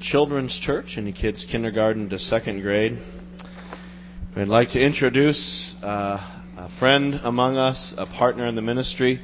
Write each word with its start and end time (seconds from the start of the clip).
Children's 0.00 0.58
Church, 0.58 0.94
any 0.96 1.12
kids 1.12 1.46
kindergarten 1.50 2.08
to 2.10 2.18
second 2.18 2.62
grade. 2.62 2.98
I'd 4.36 4.46
like 4.46 4.70
to 4.70 4.80
introduce 4.80 5.74
uh, 5.82 6.18
a 6.56 6.68
friend 6.78 7.20
among 7.24 7.56
us, 7.56 7.94
a 7.98 8.06
partner 8.06 8.46
in 8.46 8.54
the 8.54 8.62
ministry, 8.62 9.20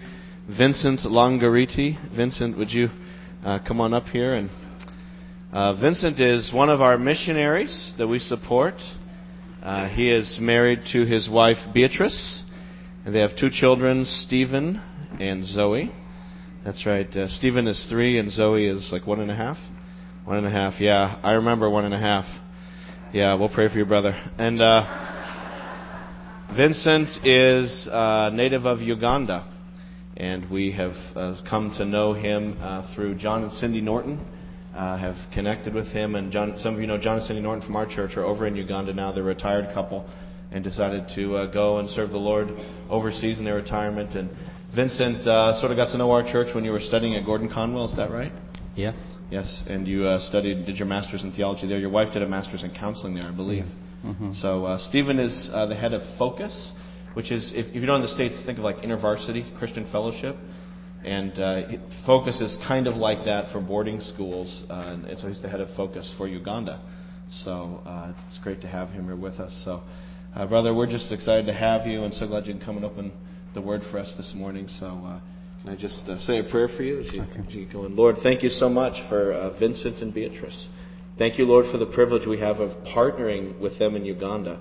Vincent 0.48 1.00
Langiriti. 1.00 1.96
Vincent, 2.16 2.58
would 2.58 2.72
you 2.72 2.88
uh, 3.44 3.60
come 3.66 3.80
on 3.80 3.94
up 3.94 4.06
here? 4.06 4.34
And 4.34 4.50
uh, 5.52 5.80
Vincent 5.80 6.18
is 6.18 6.52
one 6.52 6.68
of 6.68 6.80
our 6.80 6.98
missionaries 6.98 7.94
that 7.98 8.08
we 8.08 8.18
support. 8.18 8.74
Uh, 9.62 9.88
he 9.88 10.10
is 10.10 10.38
married 10.40 10.80
to 10.92 11.06
his 11.06 11.30
wife 11.30 11.58
Beatrice, 11.72 12.42
and 13.04 13.14
they 13.14 13.20
have 13.20 13.36
two 13.36 13.50
children, 13.50 14.04
Stephen 14.04 14.82
and 15.20 15.44
Zoe. 15.44 15.92
That's 16.64 16.84
right. 16.84 17.14
Uh, 17.14 17.28
Stephen 17.28 17.68
is 17.68 17.86
three, 17.88 18.18
and 18.18 18.30
Zoe 18.30 18.66
is 18.66 18.90
like 18.90 19.06
one 19.06 19.20
and 19.20 19.30
a 19.30 19.36
half. 19.36 19.58
One 20.24 20.38
and 20.38 20.46
a 20.46 20.50
half, 20.50 20.80
yeah. 20.80 21.20
I 21.22 21.32
remember 21.32 21.68
one 21.68 21.84
and 21.84 21.92
a 21.92 21.98
half. 21.98 22.24
Yeah, 23.12 23.34
we'll 23.34 23.50
pray 23.50 23.68
for 23.68 23.74
your 23.74 23.84
brother. 23.84 24.18
And 24.38 24.58
uh, 24.58 24.86
Vincent 26.56 27.10
is 27.26 27.86
a 27.92 28.30
native 28.32 28.64
of 28.64 28.80
Uganda, 28.80 29.46
and 30.16 30.50
we 30.50 30.72
have 30.72 30.92
uh, 31.14 31.42
come 31.46 31.74
to 31.76 31.84
know 31.84 32.14
him 32.14 32.56
uh, 32.58 32.94
through 32.94 33.16
John 33.16 33.42
and 33.42 33.52
Cindy 33.52 33.82
Norton. 33.82 34.18
Uh, 34.74 34.96
have 34.96 35.16
connected 35.34 35.74
with 35.74 35.88
him, 35.88 36.14
and 36.14 36.32
John, 36.32 36.54
some 36.56 36.76
of 36.76 36.80
you 36.80 36.86
know 36.86 36.98
John 36.98 37.18
and 37.18 37.26
Cindy 37.26 37.42
Norton 37.42 37.62
from 37.62 37.76
our 37.76 37.86
church 37.86 38.16
are 38.16 38.24
over 38.24 38.46
in 38.46 38.56
Uganda 38.56 38.94
now. 38.94 39.12
They're 39.12 39.24
a 39.24 39.26
retired 39.26 39.74
couple, 39.74 40.08
and 40.50 40.64
decided 40.64 41.06
to 41.16 41.36
uh, 41.36 41.52
go 41.52 41.80
and 41.80 41.90
serve 41.90 42.08
the 42.08 42.16
Lord 42.16 42.48
overseas 42.88 43.40
in 43.40 43.44
their 43.44 43.56
retirement. 43.56 44.14
And 44.14 44.30
Vincent 44.74 45.26
uh, 45.26 45.52
sort 45.52 45.70
of 45.70 45.76
got 45.76 45.92
to 45.92 45.98
know 45.98 46.12
our 46.12 46.22
church 46.22 46.54
when 46.54 46.64
you 46.64 46.72
were 46.72 46.80
studying 46.80 47.14
at 47.14 47.26
Gordon 47.26 47.50
Conwell. 47.52 47.90
Is 47.90 47.96
that 47.98 48.10
right? 48.10 48.32
Yes. 48.74 48.96
Yes, 49.34 49.64
and 49.66 49.88
you 49.88 50.04
uh, 50.04 50.20
studied, 50.20 50.64
did 50.64 50.76
your 50.76 50.86
master's 50.86 51.24
in 51.24 51.32
theology 51.32 51.66
there. 51.66 51.80
Your 51.80 51.90
wife 51.90 52.12
did 52.12 52.22
a 52.22 52.28
master's 52.28 52.62
in 52.62 52.72
counseling 52.72 53.16
there, 53.16 53.24
I 53.24 53.32
believe. 53.32 53.64
Mm-hmm. 54.04 54.32
So 54.34 54.64
uh, 54.64 54.78
Stephen 54.78 55.18
is 55.18 55.50
uh, 55.52 55.66
the 55.66 55.74
head 55.74 55.92
of 55.92 56.02
Focus, 56.16 56.70
which 57.14 57.32
is, 57.32 57.52
if, 57.52 57.66
if 57.74 57.74
you 57.74 57.86
know 57.86 57.96
in 57.96 58.02
the 58.02 58.06
States, 58.06 58.44
think 58.46 58.58
of 58.58 58.64
like 58.64 58.76
InterVarsity 58.76 59.58
Christian 59.58 59.90
Fellowship. 59.90 60.36
And 61.04 61.36
uh, 61.36 61.62
Focus 62.06 62.40
is 62.40 62.56
kind 62.68 62.86
of 62.86 62.94
like 62.94 63.24
that 63.24 63.50
for 63.50 63.60
boarding 63.60 63.98
schools. 63.98 64.62
Uh, 64.70 64.98
and 65.08 65.18
so 65.18 65.26
he's 65.26 65.42
the 65.42 65.48
head 65.48 65.60
of 65.60 65.74
Focus 65.74 66.14
for 66.16 66.28
Uganda. 66.28 66.80
So 67.28 67.82
uh, 67.84 68.14
it's 68.28 68.38
great 68.38 68.60
to 68.60 68.68
have 68.68 68.90
him 68.90 69.06
here 69.06 69.16
with 69.16 69.40
us. 69.40 69.62
So, 69.64 69.82
uh, 70.36 70.46
brother, 70.46 70.72
we're 70.72 70.86
just 70.86 71.10
excited 71.10 71.46
to 71.46 71.54
have 71.54 71.88
you 71.88 72.04
and 72.04 72.14
so 72.14 72.28
glad 72.28 72.46
you 72.46 72.54
can 72.54 72.64
come 72.64 72.76
and 72.76 72.84
open 72.84 73.10
the 73.52 73.60
word 73.60 73.82
for 73.90 73.98
us 73.98 74.14
this 74.16 74.32
morning. 74.36 74.68
So, 74.68 74.86
uh, 74.86 75.20
can 75.64 75.72
I 75.72 75.76
just 75.76 76.06
uh, 76.08 76.18
say 76.18 76.40
a 76.40 76.44
prayer 76.44 76.68
for 76.68 76.82
you 76.82 77.00
as 77.00 77.10
you, 77.12 77.22
Okay. 77.22 77.40
as 77.48 77.54
you 77.54 77.66
go 77.72 77.86
in? 77.86 77.96
Lord, 77.96 78.16
thank 78.22 78.42
you 78.42 78.50
so 78.50 78.68
much 78.68 79.00
for 79.08 79.32
uh, 79.32 79.58
Vincent 79.58 80.02
and 80.02 80.12
Beatrice. 80.12 80.68
Thank 81.16 81.38
you, 81.38 81.46
Lord, 81.46 81.64
for 81.72 81.78
the 81.78 81.86
privilege 81.86 82.26
we 82.26 82.38
have 82.40 82.58
of 82.58 82.70
partnering 82.84 83.58
with 83.60 83.78
them 83.78 83.96
in 83.96 84.04
Uganda 84.04 84.60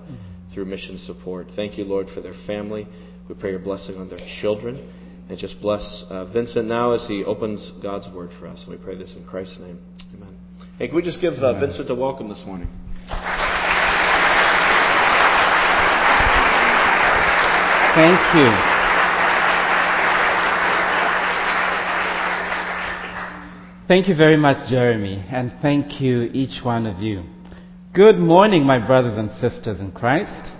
through 0.54 0.64
mission 0.64 0.96
support. 0.96 1.48
Thank 1.54 1.76
you, 1.76 1.84
Lord, 1.84 2.08
for 2.08 2.22
their 2.22 2.32
family. 2.46 2.86
We 3.28 3.34
pray 3.34 3.50
your 3.50 3.58
blessing 3.58 3.96
on 3.96 4.08
their 4.08 4.20
children. 4.40 4.92
And 5.28 5.38
just 5.38 5.60
bless 5.60 6.04
uh, 6.08 6.26
Vincent 6.32 6.68
now 6.68 6.92
as 6.92 7.06
he 7.06 7.24
opens 7.24 7.72
God's 7.82 8.08
word 8.14 8.30
for 8.38 8.46
us. 8.46 8.62
And 8.66 8.70
we 8.78 8.82
pray 8.82 8.96
this 8.96 9.14
in 9.14 9.26
Christ's 9.26 9.58
name. 9.58 9.78
Amen. 10.14 10.36
Hey, 10.78 10.86
can 10.88 10.96
we 10.96 11.02
just 11.02 11.20
give 11.20 11.34
uh, 11.34 11.58
Vincent 11.60 11.90
a 11.90 11.94
welcome 11.94 12.28
this 12.28 12.44
morning? 12.46 12.68
Thank 17.94 18.34
you. 18.34 18.73
Thank 23.86 24.08
you 24.08 24.16
very 24.16 24.38
much, 24.38 24.70
Jeremy, 24.70 25.22
and 25.30 25.52
thank 25.60 26.00
you, 26.00 26.22
each 26.32 26.64
one 26.64 26.86
of 26.86 27.00
you. 27.00 27.22
Good 27.92 28.18
morning, 28.18 28.64
my 28.64 28.78
brothers 28.78 29.18
and 29.18 29.30
sisters 29.32 29.78
in 29.78 29.92
Christ. 29.92 30.54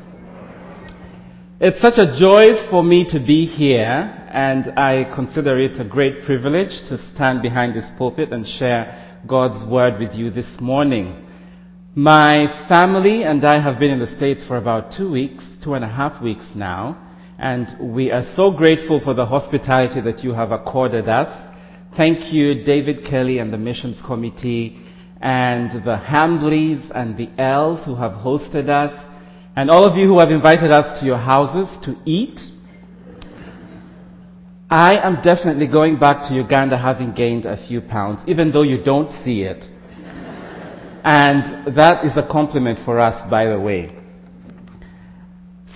It's 1.58 1.81
such 1.81 1.97
a 1.97 2.20
joy 2.20 2.69
for 2.69 2.84
me 2.84 3.06
to 3.08 3.19
be 3.19 3.47
here, 3.47 4.28
and 4.31 4.78
I 4.78 5.10
consider 5.15 5.59
it 5.59 5.81
a 5.81 5.88
great 5.88 6.26
privilege 6.26 6.69
to 6.91 6.99
stand 7.15 7.41
behind 7.41 7.75
this 7.75 7.91
pulpit 7.97 8.31
and 8.31 8.47
share 8.47 9.22
God's 9.26 9.66
word 9.66 9.99
with 9.99 10.12
you 10.12 10.31
this 10.31 10.60
morning. 10.60 11.26
My 11.94 12.66
family 12.69 13.22
and 13.22 13.43
I 13.43 13.59
have 13.59 13.81
been 13.81 13.91
in 13.91 14.00
the 14.00 14.16
States 14.19 14.44
for 14.47 14.59
about 14.59 14.93
two 14.94 15.10
weeks, 15.10 15.43
two 15.65 15.72
and 15.72 15.82
a 15.82 15.88
half 15.88 16.22
weeks 16.22 16.50
now, 16.54 16.99
and 17.38 17.94
we 17.94 18.10
are 18.10 18.34
so 18.37 18.50
grateful 18.50 19.00
for 19.03 19.15
the 19.15 19.25
hospitality 19.25 20.03
that 20.03 20.22
you 20.22 20.34
have 20.34 20.53
accorded 20.53 21.09
us. 21.09 21.53
Thank 21.97 22.32
you, 22.32 22.65
David 22.65 23.05
Kelly 23.05 23.38
and 23.38 23.53
the 23.53 23.59
Missions 23.59 24.00
Committee, 24.05 24.81
and 25.21 25.84
the 25.84 25.97
Hambleys 25.97 26.91
and 26.94 27.16
the 27.16 27.31
Ells 27.41 27.84
who 27.84 27.94
have 27.94 28.12
hosted 28.12 28.69
us, 28.69 28.93
and 29.55 29.71
all 29.71 29.84
of 29.84 29.97
you 29.97 30.09
who 30.09 30.19
have 30.19 30.31
invited 30.31 30.72
us 30.72 30.99
to 30.99 31.06
your 31.06 31.19
houses 31.19 31.69
to 31.84 31.97
eat. 32.05 32.41
I 34.69 34.97
am 34.97 35.22
definitely 35.22 35.69
going 35.69 36.00
back 36.00 36.28
to 36.28 36.34
Uganda 36.34 36.77
having 36.77 37.12
gained 37.12 37.47
a 37.47 37.65
few 37.69 37.81
pounds, 37.81 38.21
even 38.26 38.50
though 38.50 38.62
you 38.62 38.82
don't 38.82 39.11
see 39.22 39.43
it. 39.43 39.65
And 41.05 41.76
that 41.76 42.05
is 42.05 42.16
a 42.16 42.26
compliment 42.28 42.81
for 42.84 42.99
us, 42.99 43.31
by 43.31 43.47
the 43.47 43.61
way. 43.61 43.91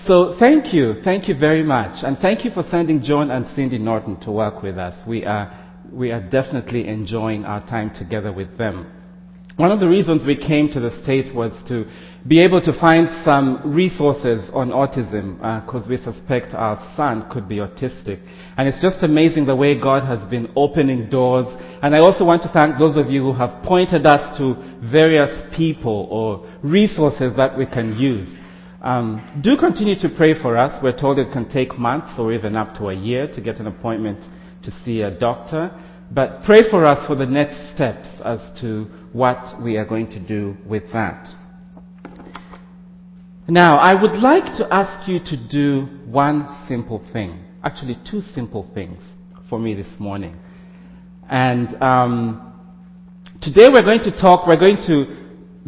So 0.05 0.35
thank 0.37 0.73
you, 0.73 0.95
thank 1.03 1.29
you 1.29 1.35
very 1.37 1.63
much, 1.63 2.03
and 2.03 2.17
thank 2.17 2.43
you 2.43 2.51
for 2.51 2.63
sending 2.63 3.03
John 3.03 3.31
and 3.31 3.45
Cindy 3.55 3.77
Norton 3.77 4.19
to 4.21 4.31
work 4.31 4.61
with 4.63 4.77
us. 4.77 4.95
We 5.07 5.23
are, 5.23 5.68
we 5.91 6.11
are 6.11 6.21
definitely 6.21 6.87
enjoying 6.87 7.45
our 7.45 7.65
time 7.67 7.93
together 7.93 8.31
with 8.31 8.57
them. 8.57 8.91
One 9.59 9.73
of 9.73 9.81
the 9.81 9.89
reasons 9.89 10.25
we 10.25 10.37
came 10.37 10.71
to 10.71 10.79
the 10.79 11.03
States 11.03 11.31
was 11.35 11.51
to 11.67 11.85
be 12.25 12.39
able 12.39 12.61
to 12.61 12.71
find 12.79 13.09
some 13.25 13.73
resources 13.73 14.49
on 14.53 14.69
autism, 14.69 15.35
because 15.65 15.85
we 15.85 15.97
suspect 15.97 16.53
our 16.53 16.79
son 16.95 17.29
could 17.29 17.49
be 17.49 17.57
autistic. 17.57 18.21
And 18.57 18.69
it's 18.69 18.81
just 18.81 19.03
amazing 19.03 19.47
the 19.47 19.55
way 19.57 19.77
God 19.77 20.03
has 20.07 20.25
been 20.29 20.49
opening 20.55 21.09
doors. 21.09 21.47
And 21.81 21.93
I 21.93 21.99
also 21.99 22.23
want 22.23 22.41
to 22.43 22.49
thank 22.49 22.79
those 22.79 22.95
of 22.95 23.07
you 23.07 23.21
who 23.21 23.33
have 23.33 23.61
pointed 23.63 24.05
us 24.05 24.37
to 24.37 24.55
various 24.81 25.43
people 25.53 26.07
or 26.09 26.49
resources 26.63 27.33
that 27.35 27.57
we 27.57 27.65
can 27.65 27.99
use. 27.99 28.29
Um, 28.81 29.41
do 29.43 29.57
continue 29.57 29.99
to 29.99 30.07
pray 30.07 30.41
for 30.41 30.55
us. 30.55 30.81
We're 30.81 30.97
told 30.97 31.19
it 31.19 31.33
can 31.33 31.49
take 31.49 31.77
months 31.77 32.13
or 32.17 32.31
even 32.31 32.55
up 32.55 32.75
to 32.77 32.87
a 32.87 32.93
year 32.93 33.27
to 33.33 33.41
get 33.41 33.59
an 33.59 33.67
appointment 33.67 34.23
to 34.69 34.83
see 34.83 35.01
a 35.01 35.11
doctor. 35.11 35.71
But 36.11 36.43
pray 36.43 36.69
for 36.69 36.85
us 36.85 37.05
for 37.07 37.15
the 37.15 37.25
next 37.25 37.71
steps 37.75 38.09
as 38.23 38.39
to 38.61 38.85
what 39.13 39.61
we 39.61 39.77
are 39.77 39.85
going 39.85 40.09
to 40.11 40.19
do 40.19 40.57
with 40.65 40.91
that. 40.93 41.27
Now, 43.47 43.77
I 43.77 43.99
would 43.99 44.15
like 44.19 44.57
to 44.57 44.67
ask 44.71 45.07
you 45.07 45.19
to 45.19 45.37
do 45.49 45.81
one 46.05 46.47
simple 46.67 47.03
thing. 47.11 47.43
Actually, 47.63 47.97
two 48.09 48.21
simple 48.21 48.69
things 48.73 49.01
for 49.49 49.59
me 49.59 49.73
this 49.73 49.99
morning. 49.99 50.35
And 51.29 51.81
um, 51.81 52.53
today 53.41 53.69
we're 53.71 53.83
going 53.83 54.01
to 54.01 54.11
talk, 54.11 54.47
we're 54.47 54.59
going 54.59 54.81
to 54.87 55.17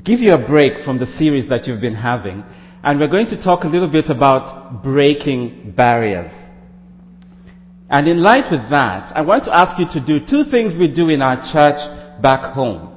give 0.03 0.19
you 0.19 0.33
a 0.33 0.47
break 0.47 0.83
from 0.85 0.99
the 0.99 1.05
series 1.17 1.49
that 1.49 1.67
you've 1.67 1.81
been 1.81 1.95
having. 1.95 2.43
And 2.83 2.99
we're 2.99 3.07
going 3.07 3.27
to 3.27 3.43
talk 3.43 3.63
a 3.63 3.67
little 3.67 3.89
bit 3.89 4.09
about 4.09 4.83
breaking 4.83 5.73
barriers. 5.75 6.31
And 7.91 8.07
in 8.07 8.23
light 8.23 8.49
with 8.49 8.69
that, 8.69 9.11
I 9.13 9.21
want 9.21 9.43
to 9.43 9.53
ask 9.53 9.77
you 9.77 9.85
to 9.99 9.99
do 9.99 10.25
two 10.25 10.49
things 10.49 10.79
we 10.79 10.87
do 10.87 11.09
in 11.09 11.21
our 11.21 11.35
church 11.35 11.75
back 12.21 12.53
home. 12.53 12.95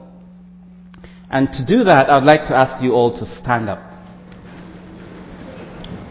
And 1.29 1.53
to 1.53 1.67
do 1.67 1.83
that, 1.83 2.09
I'd 2.09 2.23
like 2.23 2.43
to 2.43 2.57
ask 2.57 2.81
you 2.81 2.93
all 2.93 3.11
to 3.19 3.27
stand 3.43 3.69
up. 3.69 3.83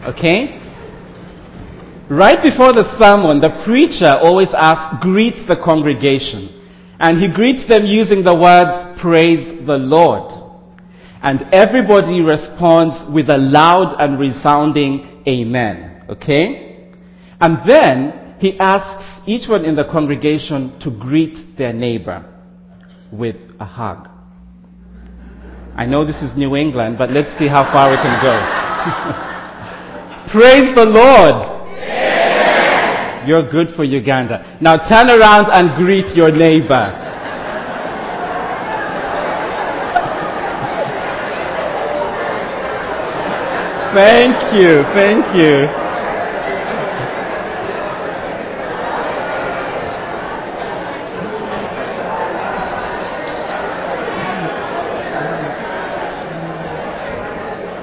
Okay? 0.04 0.60
Right 2.10 2.42
before 2.42 2.74
the 2.74 2.84
sermon, 2.98 3.40
the 3.40 3.64
preacher 3.64 4.18
always 4.20 4.52
asks, 4.52 5.02
greets 5.02 5.48
the 5.48 5.56
congregation. 5.56 6.50
And 7.00 7.18
he 7.18 7.32
greets 7.32 7.66
them 7.66 7.86
using 7.86 8.22
the 8.22 8.34
words, 8.36 9.00
praise 9.00 9.64
the 9.66 9.78
Lord. 9.78 10.30
And 11.22 11.48
everybody 11.54 12.20
responds 12.20 12.96
with 13.10 13.30
a 13.30 13.38
loud 13.38 13.96
and 13.98 14.20
resounding 14.20 15.22
amen. 15.26 16.04
Okay? 16.10 16.90
And 17.40 17.66
then 17.66 18.23
he 18.44 18.52
asks 18.60 19.22
each 19.26 19.48
one 19.48 19.64
in 19.64 19.74
the 19.74 19.84
congregation 19.84 20.78
to 20.78 20.90
greet 20.90 21.56
their 21.56 21.72
neighbor 21.72 22.22
with 23.10 23.36
a 23.58 23.64
hug. 23.64 24.06
I 25.74 25.86
know 25.86 26.04
this 26.04 26.20
is 26.20 26.36
New 26.36 26.54
England, 26.54 26.98
but 26.98 27.10
let's 27.10 27.30
see 27.38 27.48
how 27.48 27.64
far 27.72 27.88
we 27.90 27.96
can 27.96 28.20
go. 28.20 28.36
Praise 30.38 30.74
the 30.74 30.84
Lord. 30.84 31.40
You're 33.26 33.48
good 33.48 33.74
for 33.74 33.82
Uganda. 33.82 34.58
Now 34.60 34.76
turn 34.76 35.08
around 35.08 35.50
and 35.50 35.74
greet 35.82 36.14
your 36.14 36.30
neighbor. 36.30 37.00
Thank 43.94 44.36
you, 44.60 44.82
thank 44.92 45.34
you. 45.34 45.83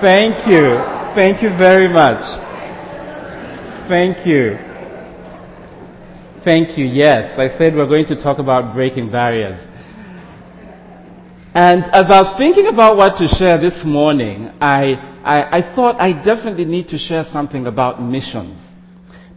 Thank 0.01 0.47
you. 0.47 0.81
Thank 1.13 1.43
you 1.43 1.49
very 1.49 1.87
much. 1.87 2.21
Thank 3.87 4.25
you. 4.25 4.57
Thank 6.43 6.75
you. 6.75 6.85
Yes, 6.87 7.37
I 7.37 7.55
said 7.55 7.75
we're 7.75 7.87
going 7.87 8.07
to 8.07 8.15
talk 8.19 8.39
about 8.39 8.73
breaking 8.73 9.11
barriers. 9.11 9.59
And 11.53 11.83
as 11.93 12.05
I 12.09 12.21
was 12.21 12.35
thinking 12.39 12.65
about 12.65 12.97
what 12.97 13.17
to 13.19 13.27
share 13.27 13.61
this 13.61 13.83
morning, 13.85 14.47
I, 14.59 14.93
I, 15.23 15.59
I 15.59 15.75
thought 15.75 16.01
I 16.01 16.13
definitely 16.13 16.65
need 16.65 16.87
to 16.87 16.97
share 16.97 17.25
something 17.31 17.67
about 17.67 18.01
missions. 18.01 18.59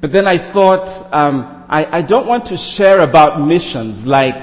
But 0.01 0.13
then 0.13 0.27
I 0.27 0.51
thought, 0.51 0.87
um, 1.13 1.67
I, 1.69 1.99
I 1.99 2.03
don't 2.03 2.27
want 2.27 2.47
to 2.47 2.57
share 2.57 3.01
about 3.01 3.47
missions 3.47 4.07
like, 4.07 4.35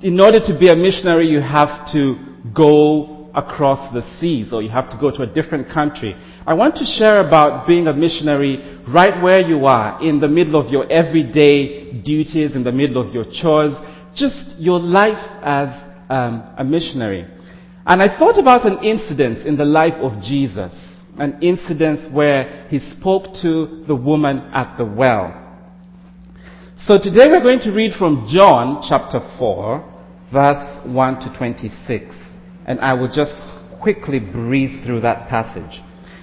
in 0.00 0.20
order 0.20 0.38
to 0.46 0.56
be 0.56 0.68
a 0.68 0.76
missionary, 0.76 1.26
you 1.26 1.40
have 1.40 1.90
to 1.92 2.14
go 2.54 3.15
across 3.36 3.92
the 3.92 4.02
seas 4.18 4.52
or 4.52 4.62
you 4.62 4.70
have 4.70 4.88
to 4.90 4.96
go 4.98 5.10
to 5.10 5.22
a 5.22 5.26
different 5.26 5.68
country. 5.68 6.16
I 6.46 6.54
want 6.54 6.76
to 6.76 6.84
share 6.84 7.20
about 7.20 7.66
being 7.66 7.86
a 7.86 7.92
missionary 7.92 8.80
right 8.88 9.22
where 9.22 9.40
you 9.40 9.66
are, 9.66 10.02
in 10.02 10.20
the 10.20 10.28
middle 10.28 10.58
of 10.58 10.72
your 10.72 10.90
everyday 10.90 11.92
duties, 11.92 12.56
in 12.56 12.64
the 12.64 12.72
middle 12.72 13.06
of 13.06 13.14
your 13.14 13.24
chores, 13.30 13.74
just 14.14 14.56
your 14.58 14.80
life 14.80 15.22
as 15.42 15.68
um, 16.08 16.54
a 16.56 16.64
missionary. 16.64 17.26
And 17.86 18.02
I 18.02 18.18
thought 18.18 18.38
about 18.38 18.66
an 18.66 18.82
incident 18.82 19.46
in 19.46 19.56
the 19.56 19.64
life 19.64 19.94
of 19.94 20.22
Jesus 20.22 20.72
an 21.18 21.38
incident 21.42 22.12
where 22.12 22.66
he 22.68 22.78
spoke 22.78 23.34
to 23.42 23.84
the 23.86 23.94
woman 23.94 24.38
at 24.52 24.76
the 24.76 24.84
well. 24.84 25.42
So 26.86 26.98
today 26.98 27.28
we're 27.28 27.42
going 27.42 27.60
to 27.60 27.72
read 27.72 27.94
from 27.94 28.26
John 28.28 28.82
chapter 28.86 29.20
4, 29.38 29.94
verse 30.32 30.86
1 30.86 31.20
to 31.20 31.36
26. 31.36 32.25
And 32.66 32.80
I 32.80 32.92
will 32.92 33.08
just 33.08 33.32
quickly 33.80 34.18
breeze 34.18 34.84
through 34.84 35.00
that 35.00 35.28
passage. 35.28 35.80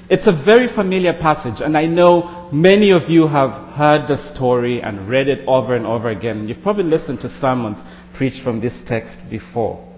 It's 0.09 0.27
a 0.27 0.43
very 0.45 0.67
familiar 0.67 1.13
passage, 1.13 1.61
and 1.63 1.77
I 1.77 1.85
know 1.85 2.49
many 2.51 2.91
of 2.91 3.09
you 3.09 3.25
have 3.27 3.73
heard 3.73 4.07
the 4.07 4.33
story 4.35 4.81
and 4.81 5.09
read 5.09 5.29
it 5.29 5.47
over 5.47 5.75
and 5.75 5.85
over 5.85 6.09
again. 6.09 6.47
You've 6.47 6.61
probably 6.61 6.83
listened 6.83 7.21
to 7.21 7.29
sermons 7.39 7.77
preached 8.15 8.43
from 8.43 8.59
this 8.59 8.79
text 8.85 9.17
before. 9.29 9.89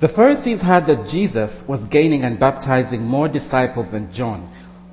The 0.00 0.08
Pharisees 0.08 0.60
heard 0.60 0.86
that 0.86 1.08
Jesus 1.08 1.62
was 1.68 1.80
gaining 1.90 2.24
and 2.24 2.38
baptizing 2.38 3.02
more 3.02 3.28
disciples 3.28 3.90
than 3.90 4.12
John, 4.12 4.52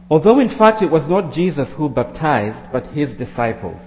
although 0.09 0.39
in 0.39 0.50
fact 0.50 0.81
it 0.81 0.92
was 0.92 1.09
not 1.09 1.33
Jesus 1.33 1.69
who 1.75 1.89
baptized, 1.89 2.71
but 2.71 2.88
his 2.88 3.15
disciples. 3.15 3.81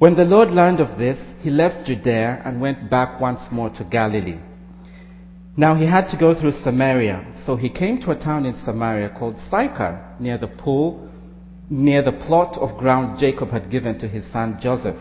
When 0.00 0.16
the 0.16 0.24
Lord 0.24 0.48
learned 0.48 0.80
of 0.80 0.96
this, 0.96 1.18
he 1.40 1.50
left 1.50 1.86
Judea 1.86 2.40
and 2.46 2.58
went 2.58 2.88
back 2.88 3.20
once 3.20 3.40
more 3.52 3.68
to 3.68 3.84
Galilee. 3.84 4.40
Now 5.58 5.74
he 5.74 5.84
had 5.84 6.08
to 6.08 6.16
go 6.16 6.32
through 6.34 6.62
Samaria, 6.64 7.42
so 7.44 7.54
he 7.54 7.68
came 7.68 8.00
to 8.00 8.10
a 8.10 8.18
town 8.18 8.46
in 8.46 8.56
Samaria 8.64 9.10
called 9.10 9.36
Sychar, 9.50 10.16
near 10.18 10.38
the 10.38 10.46
pool, 10.46 11.06
near 11.68 12.00
the 12.02 12.12
plot 12.12 12.56
of 12.56 12.78
ground 12.78 13.18
Jacob 13.18 13.50
had 13.50 13.70
given 13.70 13.98
to 13.98 14.08
his 14.08 14.24
son 14.32 14.58
Joseph. 14.58 14.96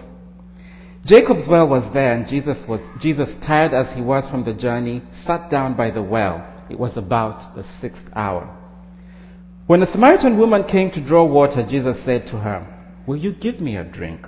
Jacob's 1.06 1.48
well 1.50 1.70
was 1.70 1.90
there, 1.94 2.12
and 2.12 2.28
Jesus 2.28 2.58
was 2.68 2.82
Jesus, 3.00 3.30
tired 3.42 3.74
as 3.74 3.96
he 3.96 4.02
was 4.02 4.28
from 4.30 4.44
the 4.44 4.54
journey, 4.54 5.02
sat 5.14 5.50
down 5.50 5.78
by 5.78 5.92
the 5.92 6.04
well. 6.04 6.46
It 6.70 6.78
was 6.78 6.98
about 6.98 7.56
the 7.56 7.64
sixth 7.80 8.04
hour. 8.18 8.54
When 9.66 9.82
a 9.82 9.88
Samaritan 9.90 10.38
woman 10.38 10.66
came 10.66 10.92
to 10.92 11.08
draw 11.08 11.24
water, 11.24 11.66
Jesus 11.66 12.04
said 12.04 12.28
to 12.28 12.40
her, 12.40 12.68
Will 13.08 13.16
you 13.16 13.32
give 13.32 13.62
me 13.62 13.78
a 13.78 13.86
drink? 13.86 14.28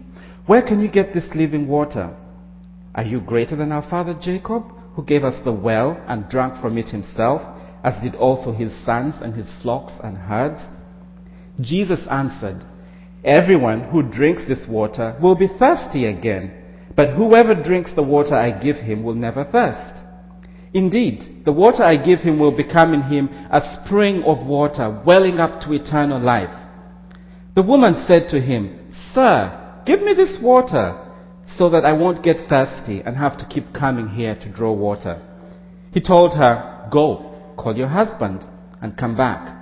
Where 0.47 0.61
can 0.61 0.79
you 0.79 0.89
get 0.89 1.13
this 1.13 1.35
living 1.35 1.67
water? 1.67 2.15
Are 2.95 3.03
you 3.03 3.21
greater 3.21 3.55
than 3.55 3.71
our 3.71 3.87
father 3.87 4.15
Jacob, 4.19 4.63
who 4.95 5.03
gave 5.03 5.23
us 5.23 5.41
the 5.43 5.51
well 5.51 6.03
and 6.07 6.27
drank 6.29 6.59
from 6.61 6.77
it 6.77 6.89
himself, 6.89 7.41
as 7.83 8.01
did 8.01 8.15
also 8.15 8.51
his 8.51 8.73
sons 8.85 9.15
and 9.21 9.35
his 9.35 9.51
flocks 9.61 9.93
and 10.03 10.17
herds? 10.17 10.61
Jesus 11.59 12.07
answered, 12.09 12.65
Everyone 13.23 13.81
who 13.91 14.01
drinks 14.01 14.43
this 14.47 14.65
water 14.67 15.15
will 15.21 15.35
be 15.35 15.47
thirsty 15.47 16.05
again. 16.05 16.51
But 16.95 17.13
whoever 17.15 17.53
drinks 17.53 17.93
the 17.93 18.03
water 18.03 18.35
I 18.35 18.51
give 18.51 18.77
him 18.77 19.03
will 19.03 19.15
never 19.15 19.45
thirst. 19.45 20.03
Indeed, 20.73 21.43
the 21.45 21.53
water 21.53 21.83
I 21.83 21.97
give 21.97 22.19
him 22.19 22.39
will 22.39 22.55
become 22.55 22.93
in 22.93 23.03
him 23.03 23.29
a 23.51 23.61
spring 23.85 24.23
of 24.23 24.45
water 24.45 25.01
welling 25.05 25.39
up 25.39 25.61
to 25.61 25.73
eternal 25.73 26.19
life. 26.19 26.53
The 27.55 27.61
woman 27.61 28.03
said 28.07 28.27
to 28.29 28.39
him, 28.39 28.91
Sir, 29.13 29.60
give 29.91 30.01
me 30.01 30.13
this 30.13 30.39
water 30.41 30.97
so 31.57 31.69
that 31.69 31.83
I 31.83 31.91
won't 31.91 32.23
get 32.23 32.47
thirsty 32.47 33.01
and 33.01 33.17
have 33.17 33.37
to 33.39 33.45
keep 33.45 33.73
coming 33.73 34.07
here 34.07 34.35
to 34.35 34.49
draw 34.49 34.71
water. 34.71 35.21
He 35.93 35.99
told 35.99 36.37
her, 36.37 36.87
Go, 36.89 37.53
call 37.57 37.75
your 37.75 37.89
husband 37.89 38.45
and 38.81 38.95
come 38.95 39.17
back. 39.17 39.53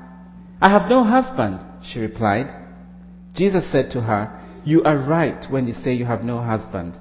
I 0.61 0.69
have 0.69 0.87
no 0.87 1.03
husband, 1.03 1.61
she 1.81 1.99
replied. 1.99 2.47
Jesus 3.33 3.71
said 3.71 3.89
to 3.91 4.01
her, 4.01 4.39
You 4.63 4.83
are 4.83 4.99
right 4.99 5.43
when 5.49 5.67
you 5.67 5.73
say 5.73 5.93
you 5.93 6.05
have 6.05 6.23
no 6.23 6.39
husband. 6.39 6.99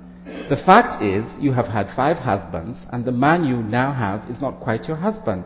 The 0.48 0.62
fact 0.64 1.02
is, 1.02 1.26
you 1.38 1.52
have 1.52 1.66
had 1.66 1.94
five 1.94 2.16
husbands, 2.16 2.78
and 2.90 3.04
the 3.04 3.12
man 3.12 3.44
you 3.44 3.58
now 3.58 3.92
have 3.92 4.30
is 4.30 4.40
not 4.40 4.60
quite 4.60 4.88
your 4.88 4.96
husband. 4.96 5.44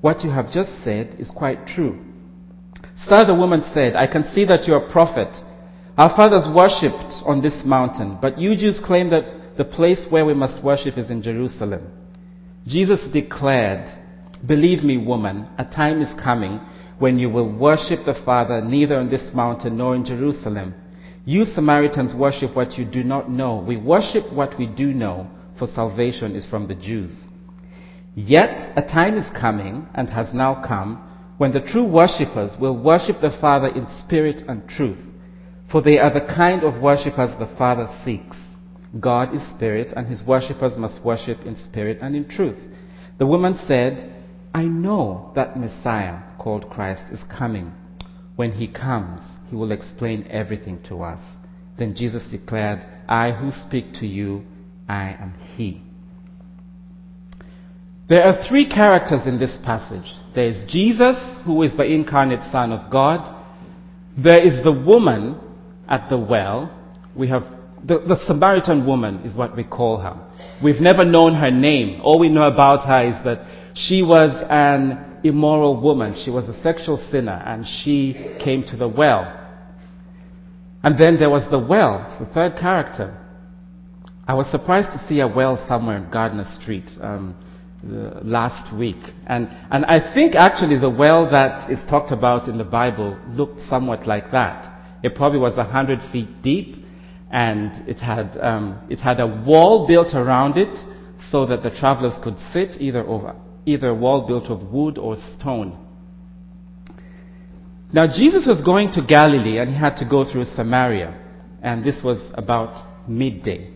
What 0.00 0.22
you 0.22 0.30
have 0.30 0.52
just 0.52 0.84
said 0.84 1.16
is 1.18 1.30
quite 1.30 1.66
true. 1.66 2.04
Sir, 3.08 3.26
the 3.26 3.34
woman 3.34 3.62
said, 3.72 3.96
I 3.96 4.06
can 4.06 4.22
see 4.32 4.44
that 4.44 4.68
you 4.68 4.74
are 4.74 4.86
a 4.86 4.92
prophet. 4.92 5.36
Our 5.96 6.10
fathers 6.16 6.48
worshipped 6.52 7.22
on 7.24 7.40
this 7.40 7.62
mountain, 7.64 8.18
but 8.20 8.36
you 8.36 8.56
Jews 8.56 8.80
claim 8.84 9.10
that 9.10 9.56
the 9.56 9.64
place 9.64 10.04
where 10.10 10.24
we 10.26 10.34
must 10.34 10.64
worship 10.64 10.98
is 10.98 11.08
in 11.08 11.22
Jerusalem. 11.22 11.86
Jesus 12.66 13.06
declared, 13.12 13.88
Believe 14.44 14.82
me, 14.82 14.98
woman, 14.98 15.48
a 15.56 15.64
time 15.64 16.02
is 16.02 16.12
coming 16.20 16.58
when 16.98 17.18
you 17.18 17.30
will 17.30 17.48
worship 17.48 18.00
the 18.04 18.20
Father 18.24 18.60
neither 18.60 18.98
on 18.98 19.08
this 19.08 19.30
mountain 19.32 19.76
nor 19.76 19.94
in 19.94 20.04
Jerusalem. 20.04 20.74
You 21.24 21.44
Samaritans 21.44 22.12
worship 22.12 22.56
what 22.56 22.76
you 22.76 22.84
do 22.84 23.04
not 23.04 23.30
know. 23.30 23.64
We 23.64 23.76
worship 23.76 24.32
what 24.32 24.58
we 24.58 24.66
do 24.66 24.92
know, 24.92 25.30
for 25.58 25.68
salvation 25.68 26.34
is 26.34 26.44
from 26.44 26.66
the 26.66 26.74
Jews. 26.74 27.12
Yet 28.16 28.72
a 28.76 28.82
time 28.82 29.16
is 29.16 29.30
coming, 29.30 29.86
and 29.94 30.10
has 30.10 30.34
now 30.34 30.60
come, 30.66 31.08
when 31.38 31.52
the 31.52 31.60
true 31.60 31.86
worshippers 31.86 32.54
will 32.60 32.76
worship 32.76 33.20
the 33.20 33.36
Father 33.40 33.68
in 33.68 33.86
spirit 34.04 34.42
and 34.48 34.68
truth, 34.68 34.98
for 35.74 35.82
they 35.82 35.98
are 35.98 36.14
the 36.14 36.32
kind 36.32 36.62
of 36.62 36.80
worshippers 36.80 37.32
the 37.40 37.52
Father 37.58 37.88
seeks. 38.04 38.36
God 39.00 39.34
is 39.34 39.42
spirit, 39.50 39.92
and 39.96 40.06
his 40.06 40.22
worshippers 40.22 40.76
must 40.76 41.04
worship 41.04 41.44
in 41.44 41.56
spirit 41.56 41.98
and 42.00 42.14
in 42.14 42.28
truth. 42.28 42.60
The 43.18 43.26
woman 43.26 43.58
said, 43.66 44.24
I 44.54 44.62
know 44.62 45.32
that 45.34 45.58
Messiah, 45.58 46.20
called 46.38 46.70
Christ, 46.70 47.02
is 47.10 47.24
coming. 47.28 47.72
When 48.36 48.52
he 48.52 48.68
comes, 48.68 49.22
he 49.50 49.56
will 49.56 49.72
explain 49.72 50.28
everything 50.30 50.80
to 50.84 51.02
us. 51.02 51.20
Then 51.76 51.96
Jesus 51.96 52.22
declared, 52.30 52.86
I 53.08 53.32
who 53.32 53.50
speak 53.66 53.94
to 53.94 54.06
you, 54.06 54.44
I 54.88 55.16
am 55.18 55.34
he. 55.56 55.82
There 58.08 58.22
are 58.22 58.46
three 58.48 58.68
characters 58.68 59.26
in 59.26 59.40
this 59.40 59.58
passage. 59.64 60.14
There 60.36 60.46
is 60.46 60.62
Jesus, 60.68 61.16
who 61.44 61.60
is 61.64 61.76
the 61.76 61.82
incarnate 61.82 62.48
Son 62.52 62.70
of 62.70 62.92
God. 62.92 63.44
There 64.16 64.40
is 64.40 64.62
the 64.62 64.70
woman 64.70 65.40
at 65.88 66.08
the 66.08 66.18
well. 66.18 66.70
We 67.14 67.28
have 67.28 67.44
the, 67.86 67.98
the 67.98 68.16
Samaritan 68.26 68.86
woman 68.86 69.20
is 69.24 69.34
what 69.34 69.56
we 69.56 69.64
call 69.64 69.98
her. 69.98 70.16
We've 70.62 70.80
never 70.80 71.04
known 71.04 71.34
her 71.34 71.50
name. 71.50 72.00
All 72.02 72.18
we 72.18 72.28
know 72.28 72.44
about 72.44 72.86
her 72.86 73.08
is 73.08 73.24
that 73.24 73.46
she 73.74 74.02
was 74.02 74.30
an 74.48 75.20
immoral 75.22 75.80
woman. 75.80 76.14
She 76.24 76.30
was 76.30 76.48
a 76.48 76.62
sexual 76.62 76.96
sinner 77.10 77.42
and 77.46 77.66
she 77.66 78.14
came 78.42 78.64
to 78.68 78.76
the 78.76 78.88
well. 78.88 79.40
And 80.82 80.98
then 80.98 81.18
there 81.18 81.30
was 81.30 81.44
the 81.50 81.58
well, 81.58 82.16
the 82.20 82.26
third 82.32 82.56
character. 82.58 83.20
I 84.26 84.34
was 84.34 84.50
surprised 84.50 84.88
to 84.92 85.06
see 85.06 85.20
a 85.20 85.28
well 85.28 85.62
somewhere 85.68 85.96
in 85.96 86.10
Gardner 86.10 86.46
Street 86.60 86.88
um, 87.02 87.34
last 87.82 88.74
week. 88.74 89.02
And, 89.26 89.48
and 89.70 89.84
I 89.84 90.14
think 90.14 90.34
actually 90.34 90.78
the 90.78 90.90
well 90.90 91.30
that 91.30 91.70
is 91.70 91.80
talked 91.88 92.12
about 92.12 92.48
in 92.48 92.56
the 92.56 92.64
Bible 92.64 93.18
looked 93.28 93.60
somewhat 93.68 94.06
like 94.06 94.30
that. 94.32 94.73
It 95.04 95.14
probably 95.14 95.38
was 95.38 95.54
a 95.58 95.64
hundred 95.64 96.00
feet 96.10 96.42
deep 96.42 96.76
and 97.30 97.86
it 97.86 97.98
had, 97.98 98.38
um, 98.40 98.80
it 98.88 98.98
had 98.98 99.20
a 99.20 99.26
wall 99.26 99.86
built 99.86 100.14
around 100.14 100.56
it 100.56 100.78
so 101.30 101.44
that 101.44 101.62
the 101.62 101.68
travelers 101.68 102.14
could 102.24 102.38
sit 102.52 102.80
either 102.80 103.06
over 103.06 103.36
either 103.66 103.88
a 103.88 103.94
wall 103.94 104.26
built 104.26 104.44
of 104.46 104.72
wood 104.72 104.96
or 104.98 105.16
stone. 105.38 105.78
Now 107.92 108.06
Jesus 108.06 108.46
was 108.46 108.62
going 108.62 108.92
to 108.92 109.02
Galilee 109.06 109.58
and 109.58 109.70
he 109.70 109.76
had 109.76 109.96
to 109.96 110.08
go 110.08 110.30
through 110.30 110.44
Samaria, 110.44 111.18
and 111.62 111.84
this 111.84 112.02
was 112.02 112.18
about 112.34 113.08
midday. 113.08 113.72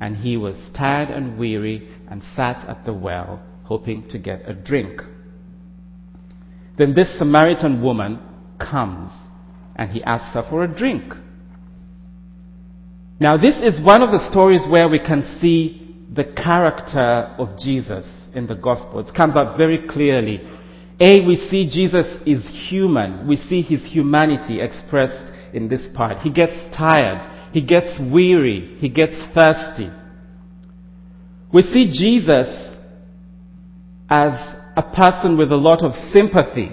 And 0.00 0.16
he 0.16 0.36
was 0.36 0.56
tired 0.76 1.10
and 1.10 1.38
weary 1.38 1.88
and 2.08 2.22
sat 2.34 2.68
at 2.68 2.84
the 2.84 2.92
well, 2.92 3.42
hoping 3.64 4.08
to 4.10 4.18
get 4.18 4.48
a 4.48 4.54
drink. 4.54 5.00
Then 6.78 6.94
this 6.94 7.16
Samaritan 7.18 7.82
woman 7.82 8.20
comes 8.60 9.10
and 9.76 9.90
he 9.90 10.02
asks 10.02 10.34
her 10.34 10.42
for 10.48 10.64
a 10.64 10.68
drink. 10.68 11.14
Now, 13.20 13.36
this 13.36 13.56
is 13.56 13.80
one 13.80 14.02
of 14.02 14.10
the 14.10 14.28
stories 14.30 14.62
where 14.68 14.88
we 14.88 14.98
can 14.98 15.38
see 15.40 15.94
the 16.12 16.24
character 16.24 17.34
of 17.38 17.58
Jesus 17.58 18.06
in 18.34 18.46
the 18.46 18.54
Gospel. 18.54 19.00
It 19.00 19.14
comes 19.14 19.36
out 19.36 19.56
very 19.56 19.86
clearly. 19.88 20.40
A, 21.00 21.24
we 21.24 21.36
see 21.36 21.68
Jesus 21.70 22.06
is 22.26 22.46
human. 22.68 23.26
We 23.26 23.36
see 23.36 23.62
his 23.62 23.84
humanity 23.84 24.60
expressed 24.60 25.32
in 25.52 25.68
this 25.68 25.86
part. 25.94 26.18
He 26.18 26.30
gets 26.30 26.56
tired. 26.76 27.52
He 27.52 27.62
gets 27.62 27.98
weary. 27.98 28.76
He 28.78 28.88
gets 28.88 29.14
thirsty. 29.34 29.90
We 31.52 31.62
see 31.62 31.90
Jesus 31.90 32.48
as 34.08 34.32
a 34.76 34.82
person 34.82 35.38
with 35.38 35.52
a 35.52 35.56
lot 35.56 35.82
of 35.82 35.92
sympathy. 36.12 36.70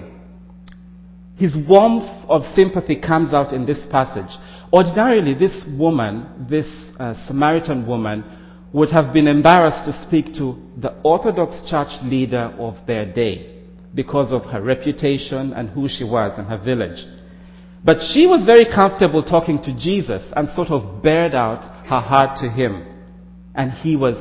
His 1.36 1.56
warmth 1.56 2.08
of 2.28 2.42
sympathy 2.54 3.00
comes 3.00 3.34
out 3.34 3.52
in 3.52 3.66
this 3.66 3.84
passage. 3.90 4.30
Ordinarily, 4.72 5.34
this 5.34 5.64
woman, 5.68 6.46
this 6.48 6.66
uh, 6.98 7.14
Samaritan 7.26 7.86
woman, 7.86 8.24
would 8.72 8.90
have 8.90 9.12
been 9.12 9.28
embarrassed 9.28 9.84
to 9.84 10.02
speak 10.06 10.34
to 10.34 10.60
the 10.76 10.94
Orthodox 11.02 11.68
church 11.68 12.02
leader 12.02 12.54
of 12.58 12.74
their 12.86 13.04
day 13.10 13.62
because 13.94 14.32
of 14.32 14.42
her 14.46 14.60
reputation 14.60 15.52
and 15.52 15.70
who 15.70 15.88
she 15.88 16.04
was 16.04 16.38
in 16.38 16.44
her 16.46 16.58
village. 16.58 17.04
But 17.84 17.98
she 18.00 18.26
was 18.26 18.44
very 18.44 18.64
comfortable 18.64 19.22
talking 19.22 19.58
to 19.62 19.76
Jesus 19.76 20.22
and 20.34 20.48
sort 20.50 20.70
of 20.70 21.02
bared 21.02 21.34
out 21.34 21.62
her 21.86 22.00
heart 22.00 22.38
to 22.38 22.48
him. 22.48 22.84
And 23.54 23.70
he 23.70 23.94
was 23.94 24.16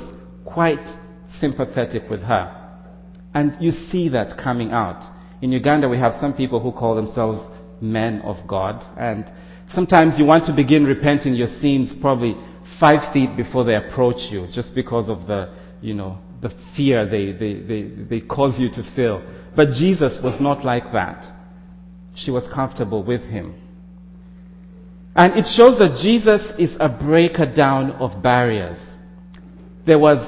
quite 0.46 0.86
sympathetic 1.40 2.10
with 2.10 2.22
her. 2.22 2.60
And 3.34 3.58
you 3.60 3.72
see 3.72 4.10
that 4.10 4.38
coming 4.38 4.72
out. 4.72 5.02
In 5.44 5.52
Uganda, 5.52 5.90
we 5.90 5.98
have 5.98 6.14
some 6.22 6.34
people 6.34 6.62
who 6.62 6.72
call 6.72 6.96
themselves 6.96 7.38
men 7.82 8.22
of 8.22 8.48
God. 8.48 8.82
And 8.98 9.30
sometimes 9.74 10.14
you 10.18 10.24
want 10.24 10.46
to 10.46 10.54
begin 10.54 10.86
repenting 10.86 11.36
your 11.36 11.50
sins 11.60 11.92
probably 12.00 12.38
five 12.80 13.12
feet 13.12 13.36
before 13.36 13.66
they 13.66 13.76
approach 13.76 14.32
you, 14.32 14.48
just 14.54 14.74
because 14.74 15.10
of 15.10 15.28
the, 15.28 15.54
you 15.82 15.96
know, 15.96 16.18
the 16.42 16.50
fear 16.78 17.06
they, 17.06 17.34
they, 17.34 17.56
they, 17.62 17.82
they 18.10 18.22
cause 18.22 18.58
you 18.58 18.70
to 18.70 18.90
feel. 18.96 19.22
But 19.54 19.74
Jesus 19.74 20.18
was 20.24 20.40
not 20.40 20.64
like 20.64 20.86
that. 20.94 21.26
She 22.16 22.32
was 22.32 22.50
comfortable 22.54 23.04
with 23.04 23.24
him. 23.24 23.54
And 25.14 25.34
it 25.34 25.46
shows 25.58 25.78
that 25.80 26.00
Jesus 26.02 26.42
is 26.58 26.74
a 26.80 26.88
breaker 26.88 27.46
down 27.54 27.92
of 27.92 28.24
barriers. 28.24 28.80
There 29.86 30.00
was 30.00 30.20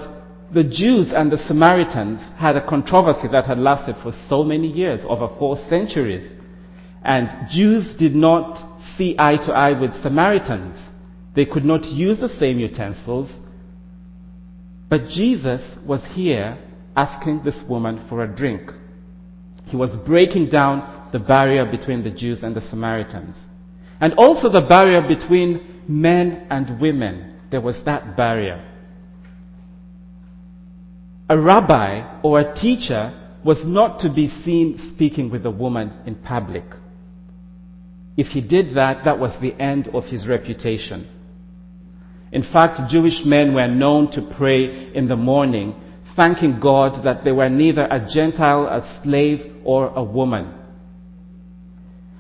the 0.53 0.63
Jews 0.63 1.11
and 1.13 1.31
the 1.31 1.37
Samaritans 1.37 2.19
had 2.37 2.55
a 2.55 2.65
controversy 2.65 3.27
that 3.31 3.45
had 3.45 3.57
lasted 3.57 3.95
for 4.01 4.11
so 4.29 4.43
many 4.43 4.67
years, 4.67 5.01
over 5.07 5.27
four 5.39 5.57
centuries. 5.67 6.35
And 7.03 7.29
Jews 7.49 7.95
did 7.97 8.15
not 8.15 8.81
see 8.95 9.15
eye 9.17 9.37
to 9.37 9.51
eye 9.51 9.79
with 9.79 9.93
Samaritans. 10.01 10.77
They 11.35 11.45
could 11.45 11.65
not 11.65 11.85
use 11.85 12.19
the 12.19 12.29
same 12.29 12.59
utensils. 12.59 13.29
But 14.89 15.07
Jesus 15.07 15.61
was 15.85 16.01
here 16.13 16.57
asking 16.95 17.43
this 17.43 17.61
woman 17.67 18.05
for 18.07 18.23
a 18.23 18.27
drink. 18.27 18.71
He 19.65 19.75
was 19.75 19.95
breaking 20.05 20.49
down 20.49 21.09
the 21.11 21.19
barrier 21.19 21.65
between 21.69 22.03
the 22.03 22.11
Jews 22.11 22.43
and 22.43 22.55
the 22.55 22.61
Samaritans. 22.61 23.35
And 23.99 24.13
also 24.13 24.49
the 24.49 24.65
barrier 24.67 25.01
between 25.07 25.83
men 25.87 26.47
and 26.49 26.79
women. 26.79 27.39
There 27.51 27.61
was 27.61 27.77
that 27.85 28.15
barrier. 28.15 28.63
A 31.27 31.39
rabbi 31.39 32.19
or 32.21 32.39
a 32.39 32.55
teacher 32.55 33.13
was 33.43 33.63
not 33.65 33.99
to 33.99 34.13
be 34.13 34.27
seen 34.27 34.77
speaking 34.93 35.31
with 35.31 35.45
a 35.45 35.51
woman 35.51 35.91
in 36.05 36.15
public. 36.15 36.65
If 38.15 38.27
he 38.27 38.41
did 38.41 38.75
that, 38.75 39.05
that 39.05 39.19
was 39.19 39.33
the 39.41 39.53
end 39.59 39.87
of 39.89 40.05
his 40.05 40.27
reputation. 40.27 41.07
In 42.31 42.43
fact, 42.43 42.89
Jewish 42.89 43.23
men 43.25 43.53
were 43.53 43.67
known 43.67 44.11
to 44.11 44.33
pray 44.37 44.93
in 44.93 45.07
the 45.07 45.15
morning, 45.15 45.75
thanking 46.15 46.59
God 46.59 47.03
that 47.05 47.23
they 47.23 47.31
were 47.31 47.49
neither 47.49 47.83
a 47.83 48.07
Gentile, 48.07 48.67
a 48.67 49.01
slave, 49.03 49.39
or 49.63 49.87
a 49.95 50.03
woman. 50.03 50.53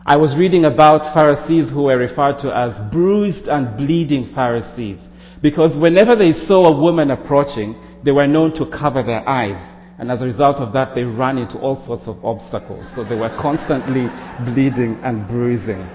I 0.05 0.17
was 0.17 0.35
reading 0.37 0.65
about 0.65 1.13
Pharisees 1.13 1.69
who 1.69 1.83
were 1.83 1.97
referred 1.97 2.39
to 2.39 2.55
as 2.55 2.73
bruised 2.91 3.47
and 3.47 3.77
bleeding 3.77 4.33
Pharisees 4.35 4.99
because 5.41 5.75
whenever 5.75 6.15
they 6.15 6.33
saw 6.33 6.65
a 6.67 6.79
woman 6.79 7.11
approaching, 7.11 7.75
they 8.05 8.11
were 8.11 8.27
known 8.27 8.53
to 8.53 8.65
cover 8.67 9.01
their 9.03 9.27
eyes. 9.27 9.73
And 9.97 10.11
as 10.11 10.21
a 10.21 10.25
result 10.25 10.57
of 10.57 10.73
that, 10.73 10.93
they 10.93 11.03
ran 11.03 11.37
into 11.37 11.57
all 11.57 11.83
sorts 11.85 12.07
of 12.07 12.23
obstacles. 12.23 12.85
So 12.95 13.03
they 13.03 13.15
were 13.15 13.35
constantly 13.41 14.07
bleeding 14.45 14.99
and 15.03 15.27
bruising. 15.27 15.87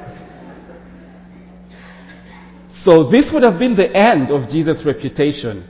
So 2.83 3.09
this 3.09 3.31
would 3.33 3.43
have 3.43 3.59
been 3.59 3.77
the 3.77 3.95
end 3.95 4.31
of 4.31 4.49
Jesus' 4.49 4.85
reputation. 4.85 5.67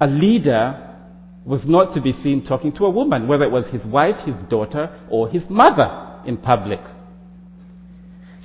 A 0.00 0.06
leader 0.06 0.96
was 1.44 1.66
not 1.66 1.94
to 1.94 2.00
be 2.00 2.12
seen 2.12 2.44
talking 2.44 2.72
to 2.72 2.86
a 2.86 2.90
woman, 2.90 3.26
whether 3.26 3.44
it 3.44 3.50
was 3.50 3.68
his 3.68 3.84
wife, 3.84 4.16
his 4.24 4.36
daughter, 4.48 4.98
or 5.10 5.28
his 5.28 5.42
mother 5.50 6.20
in 6.24 6.36
public. 6.36 6.80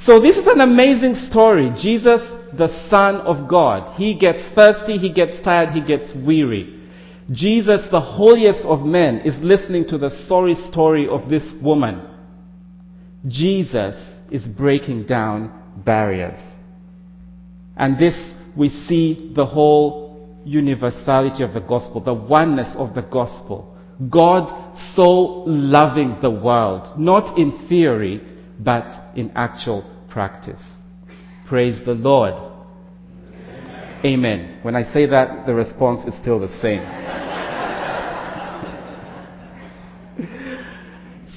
So 0.05 0.19
this 0.19 0.35
is 0.37 0.47
an 0.47 0.59
amazing 0.59 1.15
story. 1.29 1.71
Jesus, 1.77 2.21
the 2.55 2.89
Son 2.89 3.15
of 3.15 3.49
God. 3.49 3.97
He 3.97 4.17
gets 4.17 4.43
thirsty, 4.53 4.97
he 4.97 5.11
gets 5.11 5.43
tired, 5.43 5.69
he 5.69 5.81
gets 5.81 6.13
weary. 6.15 6.73
Jesus, 7.31 7.87
the 7.91 7.99
holiest 7.99 8.61
of 8.61 8.81
men, 8.81 9.21
is 9.25 9.35
listening 9.41 9.87
to 9.89 9.97
the 9.97 10.09
sorry 10.27 10.55
story 10.69 11.07
of 11.07 11.29
this 11.29 11.43
woman. 11.61 12.01
Jesus 13.27 13.95
is 14.31 14.45
breaking 14.47 15.05
down 15.05 15.51
barriers. 15.83 16.37
And 17.75 17.99
this, 17.99 18.15
we 18.55 18.69
see 18.69 19.33
the 19.35 19.45
whole 19.45 20.41
universality 20.45 21.43
of 21.43 21.53
the 21.53 21.59
gospel, 21.59 22.01
the 22.01 22.13
oneness 22.13 22.69
of 22.77 22.95
the 22.95 23.01
gospel. 23.01 23.75
God 24.09 24.75
so 24.95 25.43
loving 25.45 26.19
the 26.21 26.29
world, 26.29 26.99
not 26.99 27.37
in 27.37 27.67
theory, 27.67 28.21
but 28.59 29.15
in 29.15 29.31
actual 29.35 29.83
practice. 30.09 30.61
Praise 31.47 31.79
the 31.85 31.93
Lord. 31.93 32.33
Amen. 32.33 34.01
Amen. 34.03 34.59
When 34.63 34.75
I 34.75 34.83
say 34.91 35.05
that, 35.05 35.45
the 35.45 35.53
response 35.53 36.05
is 36.05 36.19
still 36.19 36.39
the 36.41 36.49
same. 36.59 36.83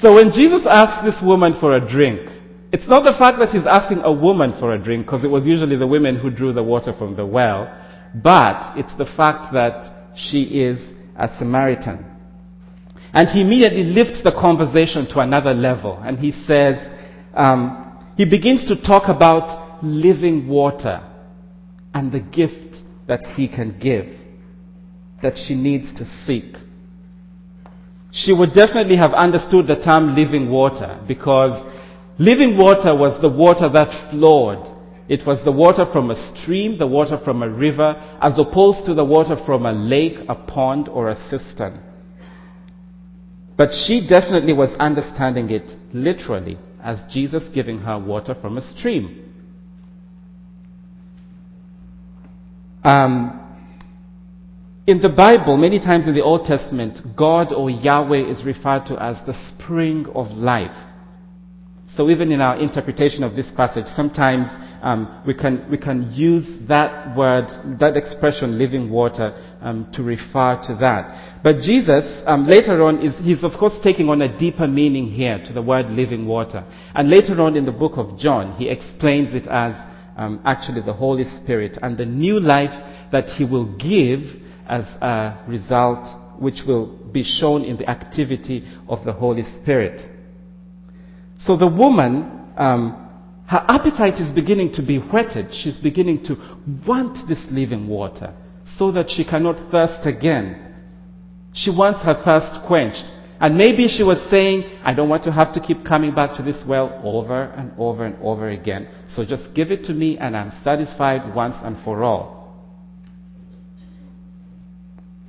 so 0.03 0.15
when 0.15 0.33
Jesus 0.33 0.67
asks 0.69 1.05
this 1.05 1.23
woman 1.23 1.55
for 1.61 1.77
a 1.77 1.81
drink, 1.81 2.29
it's 2.73 2.89
not 2.89 3.05
the 3.05 3.15
fact 3.17 3.39
that 3.39 3.51
he's 3.51 3.67
asking 3.69 4.01
a 4.03 4.13
woman 4.13 4.53
for 4.59 4.75
a 4.75 4.83
drink, 4.83 5.07
because 5.07 5.23
it 5.23 5.31
was 5.31 5.47
usually 5.47 5.77
the 5.77 5.87
women 5.87 6.17
who 6.17 6.29
drew 6.29 6.53
the 6.53 6.63
water 6.63 6.93
from 6.93 7.15
the 7.15 7.25
well, 7.25 7.73
but 8.15 8.77
it's 8.77 8.95
the 8.97 9.07
fact 9.17 9.53
that 9.53 10.17
she 10.17 10.43
is 10.43 10.91
a 11.17 11.29
Samaritan. 11.39 12.05
And 13.13 13.29
he 13.29 13.43
immediately 13.43 13.85
lifts 13.85 14.25
the 14.25 14.33
conversation 14.33 15.07
to 15.11 15.21
another 15.21 15.55
level, 15.55 16.01
and 16.03 16.19
he 16.19 16.33
says, 16.33 16.75
um, 17.35 18.13
he 18.17 18.25
begins 18.25 18.65
to 18.67 18.81
talk 18.81 19.05
about 19.09 19.70
living 19.83 20.49
water 20.49 21.01
and 21.95 22.13
the 22.13 22.21
gift 22.21 22.77
that 23.09 23.21
he 23.37 23.49
can 23.49 23.79
give, 23.79 24.07
that 25.23 25.37
she 25.37 25.55
needs 25.55 25.93
to 25.95 26.05
seek. 26.27 26.55
She 28.13 28.33
would 28.33 28.53
definitely 28.53 28.97
have 28.97 29.15
understood 29.15 29.67
the 29.67 29.77
term 29.77 30.15
living 30.15 30.51
water 30.51 31.01
because 31.07 31.53
Living 32.21 32.59
water 32.59 32.95
was 32.95 33.19
the 33.23 33.31
water 33.31 33.67
that 33.71 34.11
flowed. 34.11 34.77
It 35.09 35.27
was 35.27 35.43
the 35.43 35.53
water 35.53 35.87
from 35.91 36.11
a 36.11 36.37
stream, 36.37 36.77
the 36.77 36.87
water 36.87 37.17
from 37.17 37.43
a 37.43 37.49
river, 37.49 37.95
as 38.21 38.39
opposed 38.39 38.85
to 38.85 38.93
the 38.93 39.07
water 39.07 39.37
from 39.47 39.65
a 39.65 39.73
lake, 39.73 40.19
a 40.29 40.35
pond, 40.35 40.91
or 40.91 41.09
a 41.09 41.17
cistern. 41.31 41.81
But 43.57 43.71
she 43.73 44.07
definitely 44.07 44.53
was 44.53 44.77
understanding 44.79 45.49
it 45.49 45.73
literally 45.95 46.59
as 46.85 46.99
Jesus 47.11 47.45
giving 47.55 47.79
her 47.79 47.99
water 47.99 48.35
from 48.39 48.59
a 48.59 48.77
stream. 48.77 49.30
Um, 52.83 53.37
in 54.87 55.01
the 55.01 55.09
Bible, 55.09 55.57
many 55.57 55.79
times 55.79 56.09
in 56.09 56.15
the 56.15 56.23
Old 56.23 56.47
Testament, 56.47 57.17
God 57.17 57.53
or 57.53 57.71
Yahweh 57.71 58.31
is 58.31 58.45
referred 58.45 58.87
to 58.87 59.01
as 59.01 59.17
the 59.27 59.35
spring 59.49 60.07
of 60.15 60.29
life. 60.33 60.75
So 61.97 62.09
even 62.09 62.33
in 62.33 62.41
our 62.41 62.59
interpretation 62.59 63.23
of 63.23 63.37
this 63.37 63.51
passage, 63.57 63.87
sometimes 63.95 64.47
um, 64.83 65.23
we, 65.27 65.35
can, 65.35 65.69
we 65.71 65.77
can 65.77 66.13
use 66.13 66.47
that 66.69 67.17
word, 67.17 67.49
that 67.81 67.97
expression, 67.97 68.59
living 68.59 68.91
water, 68.91 69.35
um, 69.61 69.91
to 69.93 70.03
refer 70.03 70.61
to 70.67 70.77
that. 70.81 71.43
But 71.43 71.61
Jesus, 71.61 72.23
um, 72.27 72.47
later 72.47 72.83
on, 72.85 73.05
is, 73.05 73.15
he's 73.19 73.45
of 73.45 73.53
course 73.59 73.75
taking 73.83 74.09
on 74.09 74.23
a 74.23 74.39
deeper 74.39 74.67
meaning 74.67 75.09
here 75.09 75.43
to 75.45 75.53
the 75.53 75.63
word 75.63 75.87
living 75.91 76.27
water. 76.27 76.65
And 76.95 77.11
later 77.11 77.41
on 77.43 77.57
in 77.57 77.67
the 77.67 77.73
book 77.73 77.93
of 77.97 78.19
John, 78.19 78.57
he 78.57 78.69
explains 78.69 79.35
it 79.35 79.47
as 79.49 79.75
um, 80.21 80.39
actually 80.45 80.83
the 80.83 80.93
Holy 80.93 81.25
Spirit 81.25 81.79
and 81.81 81.97
the 81.97 82.05
new 82.05 82.39
life 82.39 82.75
that 83.11 83.25
he 83.31 83.45
will 83.45 83.65
give 83.79 84.21
as 84.69 84.85
a 85.01 85.43
result 85.49 86.07
which 86.39 86.61
will 86.67 86.87
be 87.11 87.25
shown 87.25 87.65
in 87.65 87.79
the 87.79 87.89
activity 87.89 88.63
of 88.87 89.03
the 89.05 89.13
Holy 89.13 89.43
Spirit. 89.43 89.99
So 91.47 91.57
the 91.57 91.67
woman, 91.67 92.53
um, 92.59 93.09
her 93.49 93.65
appetite 93.67 94.21
is 94.21 94.31
beginning 94.31 94.75
to 94.75 94.83
be 94.83 94.99
whetted. 94.99 95.55
She's 95.55 95.79
beginning 95.79 96.23
to 96.25 96.37
want 96.87 97.27
this 97.27 97.43
living 97.51 97.89
water 97.89 98.35
so 98.77 98.93
that 98.93 99.09
she 99.09 99.25
cannot 99.25 99.71
thirst 99.71 100.07
again. 100.07 100.67
She 101.55 101.71
wants 101.71 102.03
her 102.05 102.23
thirst 102.23 102.67
quenched. 102.67 103.05
And 103.41 103.57
maybe 103.57 103.89
she 103.89 104.03
was 104.03 104.19
saying, 104.29 104.65
I 104.85 104.93
don't 104.93 105.09
want 105.09 105.25
to 105.25 105.33
have 105.33 105.55
to 105.55 105.61
keep 105.61 105.83
coming 105.85 106.15
back 106.15 106.37
to 106.37 106.43
this 106.43 106.63
well 106.67 107.01
over 107.03 107.45
and 107.45 107.73
over 107.79 108.05
and 108.05 108.17
over 108.21 108.51
again. 108.51 108.87
So 109.15 109.25
just 109.25 109.55
give 109.55 109.73
it 109.73 109.85
to 109.85 109.95
me 109.95 110.19
and 110.19 110.37
I'm 110.37 110.53
satisfied 110.63 111.35
once 111.35 111.57
and 111.63 111.83
for 111.83 112.03
all. 112.03 112.41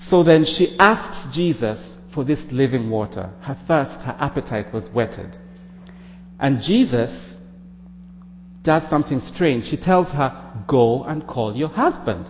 So 0.10 0.24
then 0.24 0.44
she 0.44 0.76
asks 0.78 1.34
Jesus 1.34 1.80
for 2.14 2.26
this 2.26 2.44
living 2.52 2.90
water. 2.90 3.30
Her 3.44 3.58
thirst, 3.66 4.02
her 4.02 4.18
appetite 4.20 4.74
was 4.74 4.90
whetted. 4.92 5.38
And 6.38 6.62
Jesus 6.62 7.18
does 8.62 8.84
something 8.90 9.22
strange. 9.22 9.70
He 9.70 9.78
tells 9.78 10.08
her, 10.10 10.66
Go 10.68 11.06
and 11.06 11.26
call 11.26 11.56
your 11.56 11.70
husband. 11.70 12.28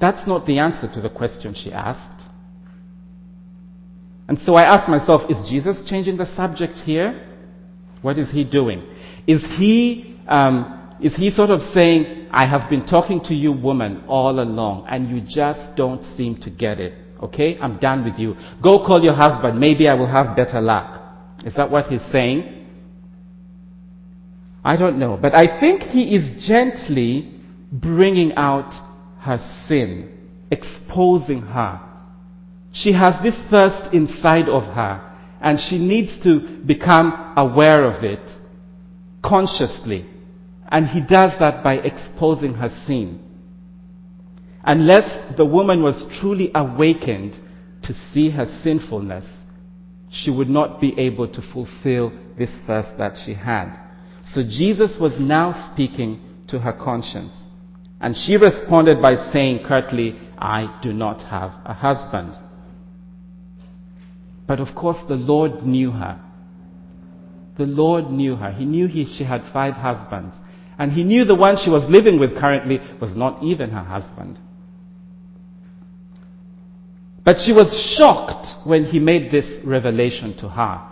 That's 0.00 0.26
not 0.26 0.44
the 0.44 0.58
answer 0.58 0.92
to 0.92 1.00
the 1.00 1.10
question 1.10 1.54
she 1.54 1.72
asked. 1.72 2.17
And 4.28 4.38
so 4.44 4.54
I 4.54 4.62
ask 4.62 4.88
myself, 4.88 5.22
is 5.30 5.48
Jesus 5.48 5.82
changing 5.88 6.18
the 6.18 6.26
subject 6.36 6.74
here? 6.74 7.26
What 8.02 8.18
is 8.18 8.30
he 8.30 8.44
doing? 8.44 8.82
Is 9.26 9.42
he, 9.58 10.20
um, 10.28 10.96
is 11.02 11.16
he 11.16 11.30
sort 11.30 11.50
of 11.50 11.62
saying, 11.72 12.28
I 12.30 12.46
have 12.46 12.68
been 12.68 12.86
talking 12.86 13.20
to 13.24 13.34
you, 13.34 13.52
woman, 13.52 14.04
all 14.06 14.38
along, 14.38 14.86
and 14.88 15.08
you 15.08 15.22
just 15.26 15.74
don't 15.76 16.02
seem 16.16 16.40
to 16.42 16.50
get 16.50 16.78
it. 16.78 16.92
Okay? 17.22 17.58
I'm 17.58 17.78
done 17.78 18.04
with 18.04 18.18
you. 18.18 18.36
Go 18.62 18.84
call 18.86 19.02
your 19.02 19.14
husband. 19.14 19.58
Maybe 19.58 19.88
I 19.88 19.94
will 19.94 20.06
have 20.06 20.36
better 20.36 20.60
luck. 20.60 21.00
Is 21.44 21.54
that 21.56 21.70
what 21.70 21.86
he's 21.86 22.04
saying? 22.12 22.66
I 24.62 24.76
don't 24.76 24.98
know. 24.98 25.18
But 25.20 25.34
I 25.34 25.58
think 25.58 25.82
he 25.82 26.14
is 26.14 26.46
gently 26.46 27.32
bringing 27.72 28.34
out 28.34 28.72
her 29.20 29.38
sin, 29.66 30.10
exposing 30.50 31.42
her. 31.42 31.87
She 32.72 32.92
has 32.92 33.14
this 33.22 33.34
thirst 33.50 33.92
inside 33.92 34.48
of 34.48 34.62
her, 34.64 35.04
and 35.40 35.58
she 35.58 35.78
needs 35.78 36.18
to 36.24 36.60
become 36.64 37.34
aware 37.36 37.84
of 37.84 38.04
it 38.04 38.28
consciously. 39.22 40.06
And 40.70 40.86
he 40.86 41.00
does 41.00 41.32
that 41.40 41.64
by 41.64 41.74
exposing 41.74 42.54
her 42.54 42.68
sin. 42.86 43.20
Unless 44.64 45.36
the 45.36 45.46
woman 45.46 45.82
was 45.82 46.04
truly 46.20 46.50
awakened 46.54 47.34
to 47.84 47.94
see 48.12 48.30
her 48.30 48.44
sinfulness, 48.62 49.24
she 50.10 50.30
would 50.30 50.50
not 50.50 50.80
be 50.80 50.98
able 50.98 51.28
to 51.28 51.40
fulfill 51.40 52.12
this 52.36 52.50
thirst 52.66 52.98
that 52.98 53.16
she 53.24 53.34
had. 53.34 53.76
So 54.32 54.42
Jesus 54.42 54.98
was 55.00 55.18
now 55.18 55.70
speaking 55.72 56.20
to 56.48 56.58
her 56.58 56.72
conscience. 56.72 57.32
And 58.00 58.14
she 58.14 58.36
responded 58.36 59.00
by 59.00 59.30
saying 59.32 59.64
curtly, 59.64 60.18
I 60.38 60.78
do 60.82 60.92
not 60.92 61.22
have 61.22 61.52
a 61.64 61.74
husband. 61.74 62.34
But 64.48 64.60
of 64.60 64.74
course, 64.74 64.96
the 65.06 65.14
Lord 65.14 65.62
knew 65.64 65.92
her. 65.92 66.18
The 67.58 67.66
Lord 67.66 68.10
knew 68.10 68.34
her. 68.34 68.50
He 68.50 68.64
knew 68.64 68.88
he, 68.88 69.04
she 69.04 69.24
had 69.24 69.42
five 69.52 69.74
husbands. 69.74 70.34
And 70.78 70.90
he 70.90 71.04
knew 71.04 71.24
the 71.24 71.34
one 71.34 71.58
she 71.62 71.70
was 71.70 71.88
living 71.88 72.18
with 72.18 72.36
currently 72.38 72.80
was 73.00 73.14
not 73.14 73.42
even 73.42 73.70
her 73.70 73.84
husband. 73.84 74.38
But 77.24 77.40
she 77.44 77.52
was 77.52 77.94
shocked 77.98 78.66
when 78.66 78.86
he 78.86 78.98
made 78.98 79.30
this 79.30 79.62
revelation 79.64 80.34
to 80.38 80.48
her. 80.48 80.82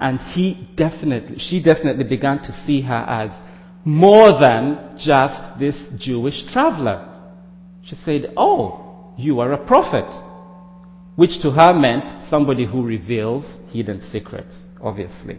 And 0.00 0.18
he 0.18 0.68
definitely, 0.74 1.38
she 1.38 1.62
definitely 1.62 2.04
began 2.04 2.40
to 2.44 2.52
see 2.64 2.80
her 2.80 2.94
as 2.94 3.30
more 3.84 4.40
than 4.40 4.96
just 4.96 5.58
this 5.58 5.76
Jewish 5.98 6.50
traveler. 6.50 7.08
She 7.82 7.96
said, 7.96 8.32
Oh, 8.38 9.12
you 9.18 9.40
are 9.40 9.52
a 9.52 9.66
prophet. 9.66 10.10
Which 11.14 11.40
to 11.42 11.50
her 11.50 11.74
meant 11.74 12.28
somebody 12.30 12.66
who 12.66 12.84
reveals 12.84 13.44
hidden 13.70 14.00
secrets, 14.10 14.54
obviously. 14.80 15.38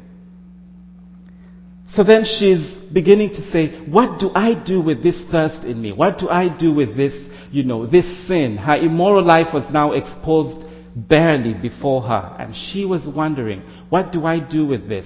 So 1.88 2.04
then 2.04 2.26
she's 2.26 2.76
beginning 2.92 3.34
to 3.34 3.52
say, 3.52 3.80
What 3.86 4.20
do 4.20 4.32
I 4.34 4.54
do 4.54 4.82
with 4.82 5.04
this 5.04 5.20
thirst 5.32 5.64
in 5.64 5.82
me? 5.82 5.92
What 5.92 6.18
do 6.18 6.30
I 6.30 6.48
do 6.48 6.74
with 6.74 6.96
this, 6.98 7.14
you 7.52 7.64
know, 7.64 7.86
this 7.86 8.06
sin? 8.28 8.58
Her 8.58 8.76
immoral 8.76 9.24
life 9.24 9.48
was 9.54 9.72
now 9.72 9.92
exposed 9.94 10.66
barely 10.96 11.54
before 11.54 12.02
her. 12.02 12.36
And 12.40 12.56
she 12.56 12.86
was 12.86 13.08
wondering, 13.08 13.62
What 13.90 14.12
do 14.12 14.26
I 14.26 14.40
do 14.40 14.66
with 14.66 14.88
this? 14.88 15.06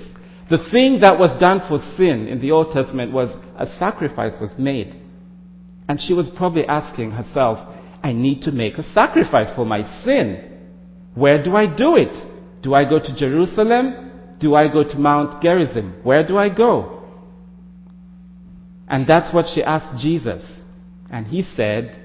The 0.49 0.65
thing 0.71 1.01
that 1.01 1.19
was 1.19 1.37
done 1.41 1.61
for 1.67 1.79
sin 1.97 2.27
in 2.27 2.39
the 2.39 2.51
Old 2.51 2.71
Testament 2.71 3.11
was 3.11 3.35
a 3.57 3.65
sacrifice 3.77 4.33
was 4.39 4.51
made. 4.57 4.95
And 5.89 5.99
she 5.99 6.13
was 6.13 6.29
probably 6.29 6.65
asking 6.65 7.11
herself, 7.11 7.59
I 8.01 8.13
need 8.13 8.43
to 8.43 8.51
make 8.51 8.77
a 8.77 8.83
sacrifice 8.93 9.53
for 9.55 9.65
my 9.65 9.83
sin. 10.03 10.56
Where 11.17 11.41
do 11.41 11.55
I 11.55 11.65
do 11.65 11.95
it? 11.95 12.15
Do 12.61 12.75
I 12.75 12.87
go 12.87 12.99
to 12.99 13.15
Jerusalem? 13.15 14.11
Do 14.39 14.53
I 14.53 14.71
go 14.71 14.83
to 14.83 14.97
Mount 14.99 15.41
Gerizim? 15.41 15.99
Where 16.03 16.25
do 16.25 16.37
I 16.37 16.49
go? 16.55 17.03
And 18.87 19.07
that's 19.07 19.33
what 19.33 19.47
she 19.53 19.63
asked 19.63 19.99
Jesus. 19.99 20.43
And 21.09 21.25
he 21.25 21.41
said, 21.41 21.99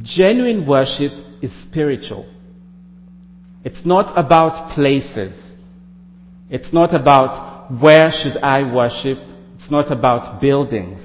genuine 0.00 0.66
worship 0.66 1.12
is 1.42 1.52
spiritual. 1.64 2.26
It's 3.62 3.84
not 3.84 4.18
about 4.18 4.74
places. 4.74 5.38
It's 6.48 6.72
not 6.72 6.94
about 6.94 7.70
where 7.78 8.10
should 8.10 8.38
I 8.42 8.72
worship. 8.74 9.18
It's 9.56 9.70
not 9.70 9.92
about 9.92 10.40
buildings. 10.40 10.98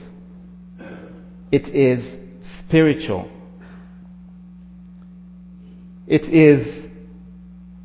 It 1.51 1.67
is 1.67 2.17
spiritual. 2.61 3.29
It 6.07 6.23
is 6.23 6.85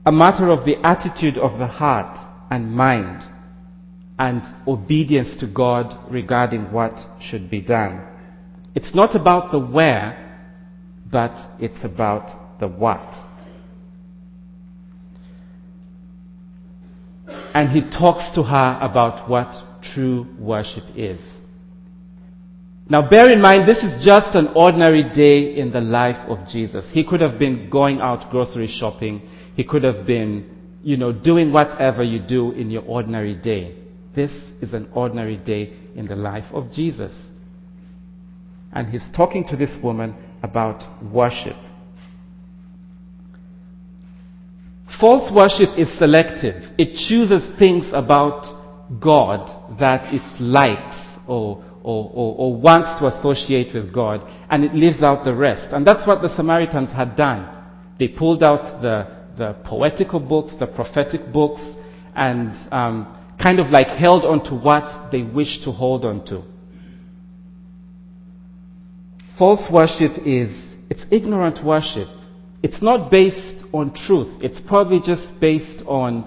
a 0.06 0.12
matter 0.12 0.50
of 0.50 0.64
the 0.64 0.76
attitude 0.84 1.38
of 1.38 1.58
the 1.58 1.66
heart 1.66 2.18
and 2.50 2.72
mind 2.72 3.22
and 4.18 4.42
obedience 4.66 5.40
to 5.40 5.46
God 5.46 6.12
regarding 6.12 6.72
what 6.72 6.98
should 7.20 7.50
be 7.50 7.60
done. 7.60 8.06
It's 8.74 8.94
not 8.94 9.16
about 9.16 9.50
the 9.50 9.58
where, 9.58 10.38
but 11.10 11.32
it's 11.58 11.82
about 11.84 12.58
the 12.60 12.68
what. 12.68 13.14
and 17.54 17.70
he 17.70 17.82
talks 17.82 18.34
to 18.34 18.42
her 18.42 18.78
about 18.80 19.28
what 19.28 19.54
true 19.82 20.26
worship 20.38 20.84
is. 20.94 21.20
Now 22.90 23.08
bear 23.08 23.30
in 23.30 23.40
mind, 23.40 23.68
this 23.68 23.78
is 23.84 24.04
just 24.04 24.34
an 24.34 24.48
ordinary 24.56 25.04
day 25.04 25.56
in 25.56 25.70
the 25.70 25.80
life 25.80 26.28
of 26.28 26.48
Jesus. 26.48 26.84
He 26.90 27.04
could 27.04 27.20
have 27.20 27.38
been 27.38 27.70
going 27.70 28.00
out 28.00 28.32
grocery 28.32 28.66
shopping. 28.66 29.22
He 29.54 29.62
could 29.62 29.84
have 29.84 30.04
been, 30.04 30.50
you 30.82 30.96
know, 30.96 31.12
doing 31.12 31.52
whatever 31.52 32.02
you 32.02 32.18
do 32.18 32.50
in 32.50 32.68
your 32.68 32.82
ordinary 32.82 33.36
day. 33.36 33.76
This 34.16 34.32
is 34.60 34.74
an 34.74 34.88
ordinary 34.92 35.36
day 35.36 35.72
in 35.94 36.08
the 36.08 36.16
life 36.16 36.52
of 36.52 36.72
Jesus. 36.72 37.12
And 38.72 38.88
he's 38.88 39.08
talking 39.14 39.44
to 39.50 39.56
this 39.56 39.70
woman 39.80 40.16
about 40.42 40.82
worship. 41.12 41.56
False 45.00 45.30
worship 45.32 45.78
is 45.78 45.96
selective. 45.96 46.74
It 46.76 46.96
chooses 47.08 47.44
things 47.56 47.86
about 47.92 49.00
God 49.00 49.78
that 49.78 50.12
it 50.12 50.40
likes 50.40 50.96
or, 51.28 51.64
or, 51.82 52.10
or, 52.12 52.34
or, 52.36 52.60
wants 52.60 53.00
to 53.00 53.06
associate 53.06 53.74
with 53.74 53.92
God, 53.92 54.20
and 54.50 54.64
it 54.64 54.74
leaves 54.74 55.02
out 55.02 55.24
the 55.24 55.34
rest. 55.34 55.72
And 55.72 55.86
that's 55.86 56.06
what 56.06 56.20
the 56.20 56.34
Samaritans 56.36 56.90
had 56.90 57.16
done. 57.16 57.48
They 57.98 58.08
pulled 58.08 58.42
out 58.42 58.82
the, 58.82 59.06
the 59.38 59.56
poetical 59.64 60.20
books, 60.20 60.52
the 60.58 60.66
prophetic 60.66 61.32
books, 61.32 61.62
and 62.14 62.50
um, 62.72 63.16
kind 63.42 63.60
of 63.60 63.68
like 63.68 63.88
held 63.88 64.24
on 64.24 64.44
to 64.44 64.54
what 64.54 65.10
they 65.10 65.22
wished 65.22 65.64
to 65.64 65.72
hold 65.72 66.04
on 66.04 66.24
to. 66.26 66.42
False 69.38 69.66
worship 69.72 70.12
is, 70.26 70.50
it's 70.90 71.04
ignorant 71.10 71.64
worship. 71.64 72.08
It's 72.62 72.82
not 72.82 73.10
based 73.10 73.64
on 73.72 73.94
truth. 73.94 74.42
It's 74.42 74.60
probably 74.60 75.00
just 75.00 75.40
based 75.40 75.82
on, 75.86 76.24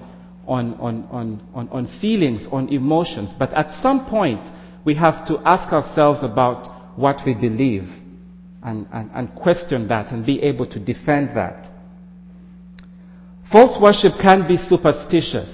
on, 0.47 0.73
on, 0.75 1.07
on, 1.11 1.49
on, 1.53 1.69
on 1.69 1.99
feelings, 2.01 2.47
on 2.51 2.69
emotions. 2.69 3.33
But 3.37 3.53
at 3.53 3.81
some 3.83 4.07
point, 4.07 4.41
we 4.85 4.95
have 4.95 5.25
to 5.27 5.37
ask 5.45 5.71
ourselves 5.71 6.19
about 6.21 6.97
what 6.97 7.21
we 7.25 7.33
believe 7.33 7.83
and, 8.63 8.87
and, 8.93 9.09
and 9.13 9.35
question 9.35 9.87
that 9.87 10.11
and 10.11 10.25
be 10.25 10.41
able 10.41 10.65
to 10.65 10.79
defend 10.79 11.29
that. 11.35 11.71
False 13.51 13.79
worship 13.81 14.13
can 14.21 14.47
be 14.47 14.57
superstitious. 14.57 15.49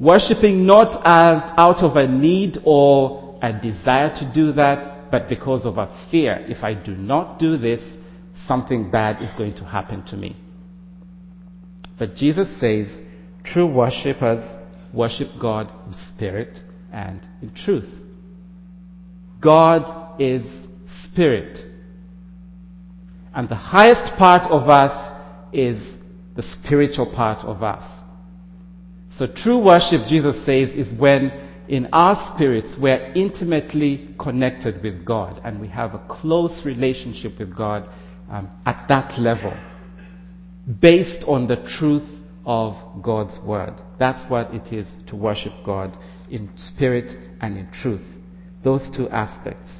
Worshipping 0.00 0.64
not 0.64 1.02
as, 1.04 1.42
out 1.56 1.78
of 1.78 1.96
a 1.96 2.06
need 2.06 2.58
or 2.64 3.38
a 3.42 3.52
desire 3.52 4.14
to 4.16 4.30
do 4.32 4.52
that, 4.52 5.10
but 5.10 5.28
because 5.28 5.66
of 5.66 5.78
a 5.78 6.06
fear. 6.10 6.44
If 6.48 6.62
I 6.62 6.74
do 6.74 6.94
not 6.94 7.38
do 7.38 7.56
this, 7.56 7.80
something 8.46 8.90
bad 8.90 9.20
is 9.20 9.30
going 9.36 9.54
to 9.56 9.64
happen 9.64 10.04
to 10.06 10.16
me. 10.16 10.36
But 11.98 12.14
Jesus 12.14 12.48
says, 12.60 12.86
true 13.44 13.66
worshippers 13.66 14.44
worship 14.92 15.28
God 15.40 15.72
in 15.86 15.94
spirit 16.14 16.58
and 16.92 17.20
in 17.42 17.54
truth. 17.54 17.88
God 19.40 20.20
is 20.20 20.42
spirit. 21.04 21.58
And 23.34 23.48
the 23.48 23.54
highest 23.54 24.16
part 24.16 24.50
of 24.50 24.68
us 24.68 25.14
is 25.52 25.96
the 26.34 26.42
spiritual 26.42 27.12
part 27.14 27.44
of 27.44 27.62
us. 27.62 27.84
So 29.16 29.26
true 29.26 29.58
worship, 29.64 30.06
Jesus 30.08 30.36
says, 30.44 30.70
is 30.70 30.92
when 30.98 31.30
in 31.68 31.88
our 31.92 32.34
spirits 32.34 32.76
we're 32.80 33.12
intimately 33.14 34.14
connected 34.18 34.82
with 34.82 35.04
God 35.04 35.40
and 35.44 35.60
we 35.60 35.68
have 35.68 35.94
a 35.94 36.06
close 36.08 36.62
relationship 36.64 37.38
with 37.38 37.54
God 37.54 37.88
um, 38.30 38.48
at 38.64 38.86
that 38.88 39.18
level 39.18 39.52
based 40.80 41.24
on 41.26 41.46
the 41.46 41.56
truth 41.78 42.08
of 42.46 43.02
God's 43.02 43.38
Word. 43.44 43.74
That's 43.98 44.28
what 44.30 44.54
it 44.54 44.72
is 44.72 44.86
to 45.08 45.16
worship 45.16 45.52
God 45.64 45.96
in 46.30 46.50
spirit 46.56 47.12
and 47.40 47.56
in 47.56 47.68
truth. 47.72 48.04
Those 48.64 48.88
two 48.94 49.08
aspects. 49.08 49.70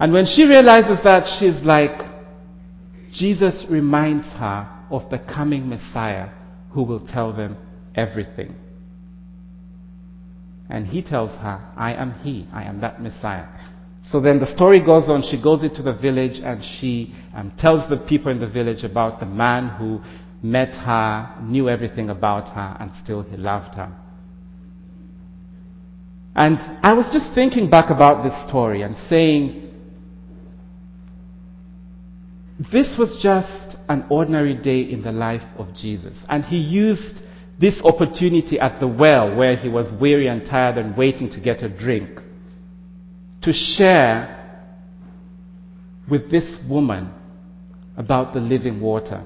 And 0.00 0.12
when 0.12 0.26
she 0.26 0.44
realizes 0.44 0.98
that, 1.04 1.38
she's 1.38 1.62
like, 1.62 2.00
Jesus 3.12 3.64
reminds 3.70 4.26
her 4.26 4.68
of 4.90 5.08
the 5.10 5.18
coming 5.18 5.68
Messiah 5.68 6.30
who 6.72 6.82
will 6.82 7.06
tell 7.06 7.32
them 7.32 7.56
everything. 7.94 8.56
And 10.68 10.86
he 10.86 11.02
tells 11.02 11.30
her, 11.30 11.72
I 11.76 11.94
am 11.94 12.14
he, 12.20 12.48
I 12.52 12.64
am 12.64 12.80
that 12.80 13.00
Messiah. 13.00 13.46
So 14.10 14.20
then 14.20 14.38
the 14.38 14.52
story 14.54 14.80
goes 14.84 15.08
on. 15.08 15.22
She 15.22 15.40
goes 15.40 15.62
into 15.62 15.82
the 15.82 15.94
village 15.94 16.40
and 16.42 16.62
she 16.62 17.14
um, 17.34 17.52
tells 17.58 17.88
the 17.88 17.96
people 17.96 18.30
in 18.30 18.38
the 18.38 18.48
village 18.48 18.84
about 18.84 19.20
the 19.20 19.26
man 19.26 19.68
who 19.68 20.00
met 20.42 20.74
her, 20.74 21.38
knew 21.42 21.68
everything 21.68 22.10
about 22.10 22.48
her, 22.54 22.76
and 22.80 22.90
still 23.02 23.22
he 23.22 23.36
loved 23.36 23.74
her. 23.76 23.90
And 26.36 26.58
I 26.82 26.94
was 26.94 27.08
just 27.12 27.32
thinking 27.34 27.70
back 27.70 27.90
about 27.90 28.24
this 28.24 28.34
story 28.48 28.82
and 28.82 28.96
saying, 29.08 29.72
this 32.72 32.96
was 32.98 33.18
just 33.22 33.76
an 33.88 34.04
ordinary 34.10 34.54
day 34.54 34.80
in 34.80 35.02
the 35.02 35.12
life 35.12 35.42
of 35.58 35.74
Jesus. 35.74 36.18
And 36.28 36.44
he 36.44 36.56
used 36.56 37.20
this 37.60 37.80
opportunity 37.84 38.58
at 38.58 38.80
the 38.80 38.88
well 38.88 39.34
where 39.36 39.56
he 39.56 39.68
was 39.68 39.92
weary 40.00 40.26
and 40.26 40.44
tired 40.44 40.76
and 40.76 40.96
waiting 40.96 41.30
to 41.30 41.40
get 41.40 41.62
a 41.62 41.68
drink 41.68 42.20
to 43.42 43.52
share 43.52 44.64
with 46.10 46.30
this 46.30 46.58
woman 46.68 47.12
about 47.96 48.34
the 48.34 48.40
living 48.40 48.80
water. 48.80 49.22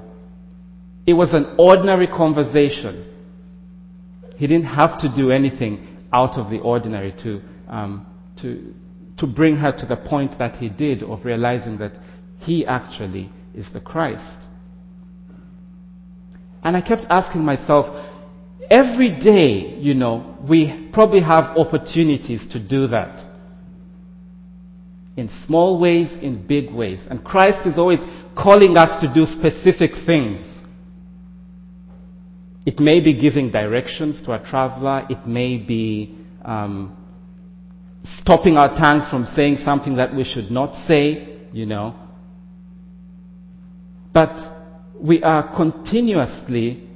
It 1.07 1.14
was 1.14 1.33
an 1.33 1.57
ordinary 1.59 2.07
conversation. 2.07 3.07
He 4.37 4.47
didn't 4.47 4.66
have 4.66 5.01
to 5.01 5.14
do 5.14 5.31
anything 5.31 5.88
out 6.12 6.38
of 6.38 6.51
the 6.51 6.59
ordinary 6.59 7.12
to, 7.23 7.40
um, 7.68 8.07
to, 8.40 8.75
to 9.18 9.27
bring 9.27 9.57
her 9.57 9.73
to 9.73 9.87
the 9.87 9.97
point 9.97 10.38
that 10.38 10.57
he 10.57 10.68
did 10.68 11.03
of 11.03 11.25
realizing 11.25 11.79
that 11.79 11.92
he 12.38 12.64
actually 12.66 13.31
is 13.55 13.66
the 13.73 13.81
Christ. 13.81 14.47
And 16.62 16.77
I 16.77 16.81
kept 16.81 17.07
asking 17.11 17.44
myself, 17.44 17.87
every 18.71 19.18
day, 19.18 19.77
you 19.79 19.94
know, 19.94 20.37
we 20.49 20.90
probably 20.92 21.21
have 21.21 21.57
opportunities 21.57 22.47
to 22.49 22.59
do 22.59 22.87
that. 22.88 23.27
In 25.16 25.29
small 25.47 25.81
ways, 25.81 26.11
in 26.23 26.47
big 26.47 26.71
ways. 26.71 27.01
And 27.11 27.25
Christ 27.25 27.66
is 27.66 27.77
always 27.77 27.99
calling 28.37 28.77
us 28.77 29.01
to 29.01 29.12
do 29.12 29.27
specific 29.27 29.92
things. 30.07 30.44
It 32.68 32.78
may 32.81 33.00
be 33.00 33.14
giving 33.14 33.50
directions 33.50 34.20
to 34.26 34.33
a 34.35 34.38
traveler. 34.44 35.07
It 35.09 35.26
may 35.26 35.57
be 35.57 36.14
um, 36.44 36.94
stopping 38.20 38.59
our 38.59 38.68
tongues 38.76 39.09
from 39.09 39.24
saying 39.24 39.61
something 39.64 39.96
that 39.96 40.14
we 40.14 40.22
should 40.22 40.50
not 40.50 40.74
say, 40.87 41.38
you 41.50 41.64
know. 41.64 41.94
But 44.12 44.35
we 45.00 45.22
are 45.22 45.57
continuously 45.57 46.87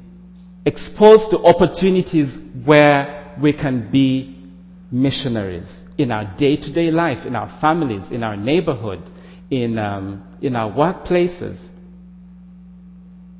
exposed 0.66 1.30
to 1.30 1.38
opportunities 1.38 2.28
where 2.66 3.34
we 3.40 3.54
can 3.54 3.90
be 3.90 4.38
missionaries 4.90 5.64
in 5.96 6.12
our 6.12 6.36
day 6.36 6.56
to 6.56 6.70
day 6.70 6.90
life, 6.90 7.24
in 7.26 7.34
our 7.34 7.48
families, 7.62 8.04
in 8.10 8.22
our 8.22 8.36
neighborhood, 8.36 9.10
in, 9.50 9.78
um, 9.78 10.22
in 10.42 10.54
our 10.54 10.70
workplaces. 10.70 11.56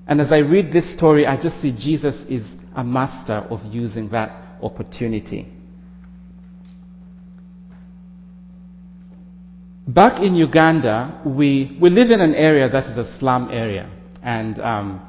And 0.07 0.21
as 0.21 0.33
I 0.33 0.39
read 0.39 0.73
this 0.73 0.93
story, 0.95 1.27
I 1.27 1.41
just 1.41 1.61
see 1.61 1.73
Jesus 1.73 2.15
is 2.29 2.43
a 2.75 2.83
master 2.83 3.47
of 3.51 3.61
using 3.73 4.09
that 4.11 4.59
opportunity. 4.63 5.47
Back 9.87 10.23
in 10.23 10.35
Uganda, 10.35 11.21
we, 11.27 11.77
we 11.81 11.91
live 11.91 12.11
in 12.11 12.21
an 12.21 12.35
area 12.35 12.69
that 12.69 12.87
is 12.87 12.97
a 12.97 13.19
slum 13.19 13.49
area. 13.53 13.91
And 14.23 14.59
um, 14.61 15.07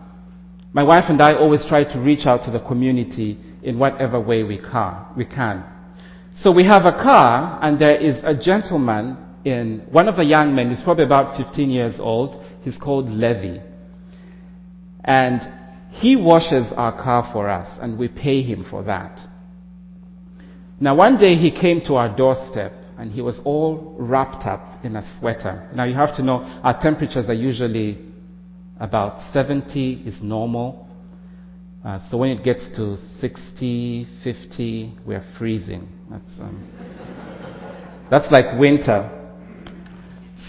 my 0.73 0.84
wife 0.84 1.06
and 1.10 1.21
I 1.21 1.36
always 1.36 1.63
try 1.65 1.84
to 1.84 1.99
reach 1.99 2.25
out 2.25 2.43
to 2.45 2.51
the 2.51 2.60
community 2.60 3.38
in 3.62 3.77
whatever 3.77 4.19
way 4.19 4.43
we 4.43 4.58
can. 4.58 5.06
We 5.15 5.25
can. 5.25 5.63
So 6.41 6.51
we 6.51 6.65
have 6.65 6.86
a 6.86 6.91
car, 6.91 7.60
and 7.62 7.79
there 7.79 7.95
is 7.95 8.17
a 8.23 8.34
gentleman 8.36 9.17
in 9.45 9.86
one 9.91 10.08
of 10.08 10.15
the 10.15 10.25
young 10.25 10.56
men. 10.56 10.71
He's 10.71 10.82
probably 10.82 11.03
about 11.03 11.38
15 11.38 11.69
years 11.69 11.99
old. 11.99 12.43
He's 12.63 12.77
called 12.77 13.10
Levi. 13.10 13.72
And 15.03 15.41
he 15.91 16.15
washes 16.15 16.71
our 16.75 16.91
car 17.01 17.29
for 17.31 17.49
us, 17.49 17.67
and 17.81 17.97
we 17.97 18.07
pay 18.07 18.41
him 18.41 18.65
for 18.69 18.83
that. 18.83 19.19
Now, 20.79 20.95
one 20.95 21.17
day 21.17 21.35
he 21.35 21.51
came 21.51 21.81
to 21.81 21.95
our 21.95 22.15
doorstep, 22.15 22.73
and 22.97 23.11
he 23.11 23.21
was 23.21 23.39
all 23.45 23.95
wrapped 23.99 24.45
up 24.45 24.83
in 24.83 24.95
a 24.95 25.19
sweater. 25.19 25.69
Now, 25.75 25.83
you 25.85 25.95
have 25.95 26.15
to 26.17 26.23
know 26.23 26.43
our 26.63 26.79
temperatures 26.79 27.29
are 27.29 27.33
usually 27.33 27.99
about 28.79 29.31
70 29.31 30.03
is 30.05 30.21
normal. 30.21 30.87
Uh, 31.85 31.99
so 32.09 32.17
when 32.17 32.31
it 32.31 32.43
gets 32.43 32.65
to 32.75 32.97
60, 33.19 34.07
50, 34.23 34.93
we're 35.05 35.23
freezing. 35.37 35.87
That's, 36.09 36.39
um, 36.39 38.07
that's 38.09 38.31
like 38.31 38.59
winter. 38.59 39.22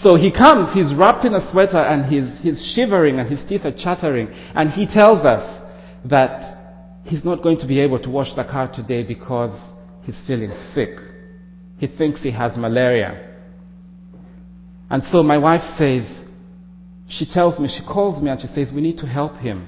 So 0.01 0.15
he 0.15 0.31
comes, 0.31 0.73
he's 0.73 0.93
wrapped 0.93 1.25
in 1.25 1.33
a 1.33 1.51
sweater 1.51 1.77
and 1.77 2.05
he's, 2.05 2.41
he's 2.41 2.73
shivering 2.75 3.19
and 3.19 3.29
his 3.29 3.43
teeth 3.47 3.65
are 3.65 3.71
chattering. 3.71 4.29
And 4.53 4.69
he 4.69 4.85
tells 4.85 5.25
us 5.25 5.63
that 6.05 7.01
he's 7.05 7.23
not 7.23 7.41
going 7.41 7.59
to 7.59 7.67
be 7.67 7.79
able 7.79 7.99
to 7.99 8.09
wash 8.09 8.33
the 8.35 8.43
car 8.43 8.71
today 8.71 9.03
because 9.03 9.57
he's 10.03 10.19
feeling 10.27 10.51
sick. 10.73 10.97
He 11.77 11.87
thinks 11.87 12.21
he 12.21 12.31
has 12.31 12.57
malaria. 12.57 13.35
And 14.89 15.03
so 15.11 15.23
my 15.23 15.37
wife 15.37 15.63
says, 15.77 16.03
she 17.07 17.25
tells 17.25 17.59
me, 17.59 17.67
she 17.67 17.85
calls 17.85 18.21
me 18.21 18.29
and 18.29 18.39
she 18.39 18.47
says, 18.47 18.71
we 18.73 18.81
need 18.81 18.97
to 18.97 19.07
help 19.07 19.37
him. 19.37 19.67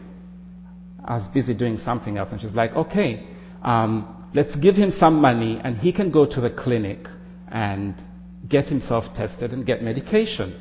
I 1.03 1.15
was 1.17 1.27
busy 1.33 1.53
doing 1.53 1.77
something 1.83 2.17
else. 2.17 2.29
And 2.31 2.41
she's 2.41 2.53
like, 2.53 2.73
okay, 2.73 3.27
um, 3.63 4.27
let's 4.33 4.55
give 4.57 4.75
him 4.75 4.91
some 4.99 5.21
money 5.21 5.59
and 5.63 5.77
he 5.77 5.91
can 5.93 6.11
go 6.11 6.25
to 6.25 6.41
the 6.41 6.49
clinic 6.49 7.07
and 7.51 7.95
get 8.49 8.65
himself 8.65 9.05
tested 9.15 9.51
and 9.51 9.65
get 9.65 9.83
medication. 9.83 10.59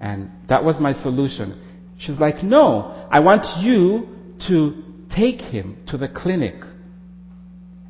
And 0.00 0.30
that 0.48 0.64
was 0.64 0.80
my 0.80 0.92
solution. 1.02 1.60
She's 1.98 2.18
like, 2.18 2.42
no, 2.42 3.08
I 3.10 3.20
want 3.20 3.46
you 3.62 4.08
to 4.48 4.82
take 5.14 5.40
him 5.40 5.78
to 5.88 5.96
the 5.96 6.08
clinic. 6.08 6.56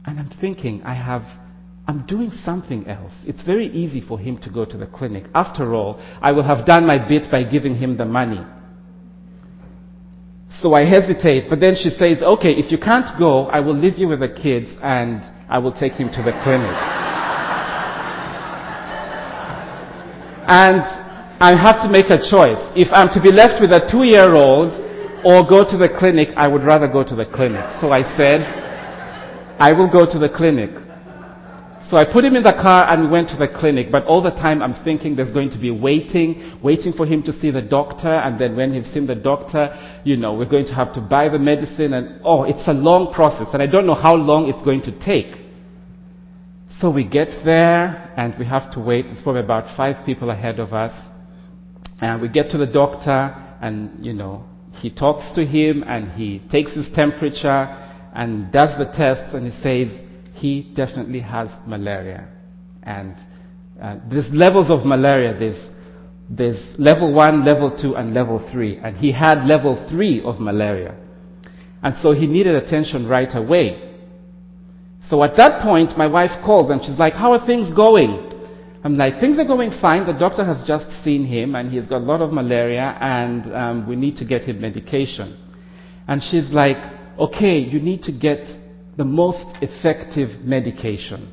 And 0.04 0.18
I'm 0.18 0.30
thinking, 0.40 0.82
I 0.84 0.94
have, 0.94 1.22
I'm 1.88 2.06
doing 2.06 2.30
something 2.44 2.86
else. 2.86 3.12
It's 3.26 3.42
very 3.44 3.68
easy 3.68 4.00
for 4.00 4.18
him 4.18 4.36
to 4.38 4.50
go 4.50 4.64
to 4.64 4.76
the 4.76 4.86
clinic. 4.86 5.24
After 5.34 5.74
all, 5.74 6.00
I 6.20 6.32
will 6.32 6.42
have 6.42 6.66
done 6.66 6.86
my 6.86 6.98
bit 7.08 7.30
by 7.30 7.44
giving 7.44 7.74
him 7.74 7.96
the 7.96 8.04
money. 8.04 8.44
So 10.60 10.74
I 10.74 10.84
hesitate, 10.84 11.50
but 11.50 11.60
then 11.60 11.74
she 11.74 11.90
says, 11.90 12.22
okay, 12.22 12.52
if 12.52 12.70
you 12.70 12.78
can't 12.78 13.18
go, 13.18 13.46
I 13.46 13.60
will 13.60 13.74
leave 13.74 13.98
you 13.98 14.08
with 14.08 14.20
the 14.20 14.28
kids 14.28 14.70
and 14.82 15.20
I 15.48 15.58
will 15.58 15.72
take 15.72 15.92
him 15.92 16.10
to 16.10 16.22
the 16.22 16.32
clinic. 16.44 17.03
And 20.46 20.82
I 21.40 21.56
have 21.60 21.82
to 21.82 21.88
make 21.88 22.06
a 22.10 22.18
choice. 22.18 22.60
If 22.76 22.88
I'm 22.92 23.08
to 23.12 23.20
be 23.20 23.32
left 23.32 23.60
with 23.60 23.72
a 23.72 23.86
two 23.90 24.04
year 24.04 24.34
old 24.34 24.72
or 25.24 25.46
go 25.48 25.64
to 25.64 25.76
the 25.76 25.88
clinic, 25.88 26.28
I 26.36 26.48
would 26.48 26.62
rather 26.62 26.86
go 26.86 27.02
to 27.02 27.14
the 27.14 27.26
clinic. 27.26 27.64
So 27.80 27.92
I 27.92 28.02
said, 28.16 28.44
I 29.58 29.72
will 29.72 29.90
go 29.90 30.04
to 30.10 30.18
the 30.18 30.28
clinic. 30.28 30.70
So 31.90 31.98
I 31.98 32.10
put 32.10 32.24
him 32.24 32.34
in 32.34 32.42
the 32.42 32.52
car 32.52 32.90
and 32.90 33.04
we 33.04 33.08
went 33.08 33.28
to 33.28 33.36
the 33.36 33.46
clinic, 33.46 33.92
but 33.92 34.04
all 34.06 34.22
the 34.22 34.30
time 34.30 34.62
I'm 34.62 34.74
thinking 34.84 35.14
there's 35.16 35.30
going 35.30 35.50
to 35.50 35.58
be 35.58 35.70
waiting, 35.70 36.58
waiting 36.62 36.92
for 36.94 37.04
him 37.04 37.22
to 37.24 37.32
see 37.32 37.50
the 37.50 37.60
doctor, 37.60 38.08
and 38.08 38.40
then 38.40 38.56
when 38.56 38.72
he's 38.72 38.90
seen 38.92 39.06
the 39.06 39.14
doctor, 39.14 39.68
you 40.02 40.16
know, 40.16 40.32
we're 40.34 40.48
going 40.48 40.64
to 40.66 40.74
have 40.74 40.94
to 40.94 41.00
buy 41.00 41.28
the 41.28 41.38
medicine, 41.38 41.92
and 41.92 42.20
oh, 42.24 42.44
it's 42.44 42.66
a 42.68 42.72
long 42.72 43.12
process, 43.12 43.48
and 43.52 43.62
I 43.62 43.66
don't 43.66 43.86
know 43.86 43.94
how 43.94 44.14
long 44.14 44.48
it's 44.48 44.62
going 44.62 44.80
to 44.82 44.98
take. 44.98 45.36
So 46.80 46.90
we 46.90 47.04
get 47.04 47.44
there, 47.44 48.03
and 48.16 48.34
we 48.38 48.46
have 48.46 48.70
to 48.72 48.80
wait. 48.80 49.06
It's 49.06 49.22
probably 49.22 49.42
about 49.42 49.76
five 49.76 50.04
people 50.06 50.30
ahead 50.30 50.58
of 50.60 50.72
us. 50.72 50.92
And 52.00 52.20
we 52.20 52.28
get 52.28 52.50
to 52.50 52.58
the 52.58 52.66
doctor, 52.66 53.34
and, 53.60 54.04
you 54.04 54.12
know, 54.12 54.44
he 54.80 54.90
talks 54.90 55.34
to 55.36 55.44
him, 55.44 55.84
and 55.86 56.12
he 56.12 56.40
takes 56.50 56.74
his 56.74 56.86
temperature, 56.94 57.68
and 58.14 58.52
does 58.52 58.70
the 58.78 58.86
tests, 58.86 59.34
and 59.34 59.50
he 59.50 59.62
says, 59.62 60.00
he 60.34 60.72
definitely 60.74 61.20
has 61.20 61.48
malaria. 61.66 62.28
And 62.82 63.16
uh, 63.82 63.96
there's 64.10 64.28
levels 64.32 64.70
of 64.70 64.84
malaria. 64.84 65.38
There's, 65.38 65.70
there's 66.28 66.78
level 66.78 67.12
one, 67.12 67.44
level 67.44 67.76
two, 67.76 67.94
and 67.94 68.12
level 68.12 68.46
three. 68.52 68.76
And 68.76 68.96
he 68.96 69.12
had 69.12 69.44
level 69.46 69.86
three 69.88 70.22
of 70.22 70.40
malaria. 70.40 70.96
And 71.82 71.94
so 72.02 72.12
he 72.12 72.26
needed 72.26 72.54
attention 72.54 73.06
right 73.06 73.34
away. 73.34 73.93
So 75.10 75.22
at 75.22 75.36
that 75.36 75.62
point, 75.62 75.96
my 75.98 76.06
wife 76.06 76.30
calls 76.44 76.70
and 76.70 76.82
she's 76.84 76.98
like, 76.98 77.14
How 77.14 77.32
are 77.32 77.44
things 77.44 77.74
going? 77.74 78.32
I'm 78.82 78.96
like, 78.96 79.20
Things 79.20 79.38
are 79.38 79.44
going 79.44 79.70
fine. 79.80 80.06
The 80.06 80.12
doctor 80.12 80.44
has 80.44 80.66
just 80.66 80.86
seen 81.04 81.24
him 81.24 81.54
and 81.54 81.70
he's 81.70 81.86
got 81.86 81.98
a 81.98 82.04
lot 82.04 82.22
of 82.22 82.32
malaria 82.32 82.96
and 83.00 83.54
um, 83.54 83.88
we 83.88 83.96
need 83.96 84.16
to 84.16 84.24
get 84.24 84.42
him 84.42 84.60
medication. 84.60 85.38
And 86.08 86.22
she's 86.22 86.50
like, 86.50 86.78
Okay, 87.18 87.58
you 87.58 87.80
need 87.80 88.02
to 88.02 88.12
get 88.12 88.46
the 88.96 89.04
most 89.04 89.56
effective 89.60 90.40
medication. 90.40 91.30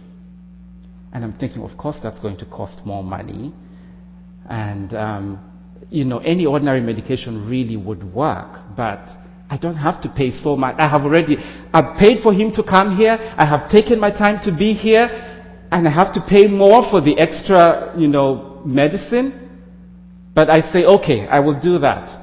And 1.14 1.24
I'm 1.24 1.34
thinking, 1.34 1.62
of 1.62 1.78
course, 1.78 1.98
that's 2.02 2.20
going 2.20 2.38
to 2.38 2.46
cost 2.46 2.86
more 2.86 3.04
money. 3.04 3.54
And, 4.50 4.94
um, 4.94 5.52
you 5.90 6.06
know, 6.06 6.20
any 6.20 6.46
ordinary 6.46 6.82
medication 6.82 7.50
really 7.50 7.76
would 7.78 8.04
work, 8.14 8.60
but 8.78 9.06
I 9.52 9.58
don't 9.58 9.76
have 9.76 10.02
to 10.04 10.10
pay 10.10 10.32
so 10.32 10.56
much. 10.56 10.76
I 10.80 10.88
have 10.88 11.02
already, 11.02 11.36
I've 11.74 11.98
paid 12.00 12.24
for 12.24 12.32
him 12.34 12.52
to 12.54 12.64
come 12.64 12.96
here. 12.96 13.18
I 13.38 13.46
have 13.46 13.70
taken 13.70 14.00
my 14.00 14.10
time 14.10 14.40
to 14.46 14.52
be 14.58 14.74
here, 14.74 15.10
and 15.72 15.86
I 15.86 15.92
have 15.92 16.14
to 16.14 16.22
pay 16.22 16.48
more 16.48 16.90
for 16.90 17.02
the 17.02 17.20
extra, 17.20 17.94
you 18.00 18.08
know, 18.08 18.62
medicine. 18.66 19.50
But 20.34 20.50
I 20.50 20.62
say, 20.72 20.86
okay, 20.86 21.28
I 21.28 21.42
will 21.42 21.60
do 21.60 21.80
that. 21.80 22.18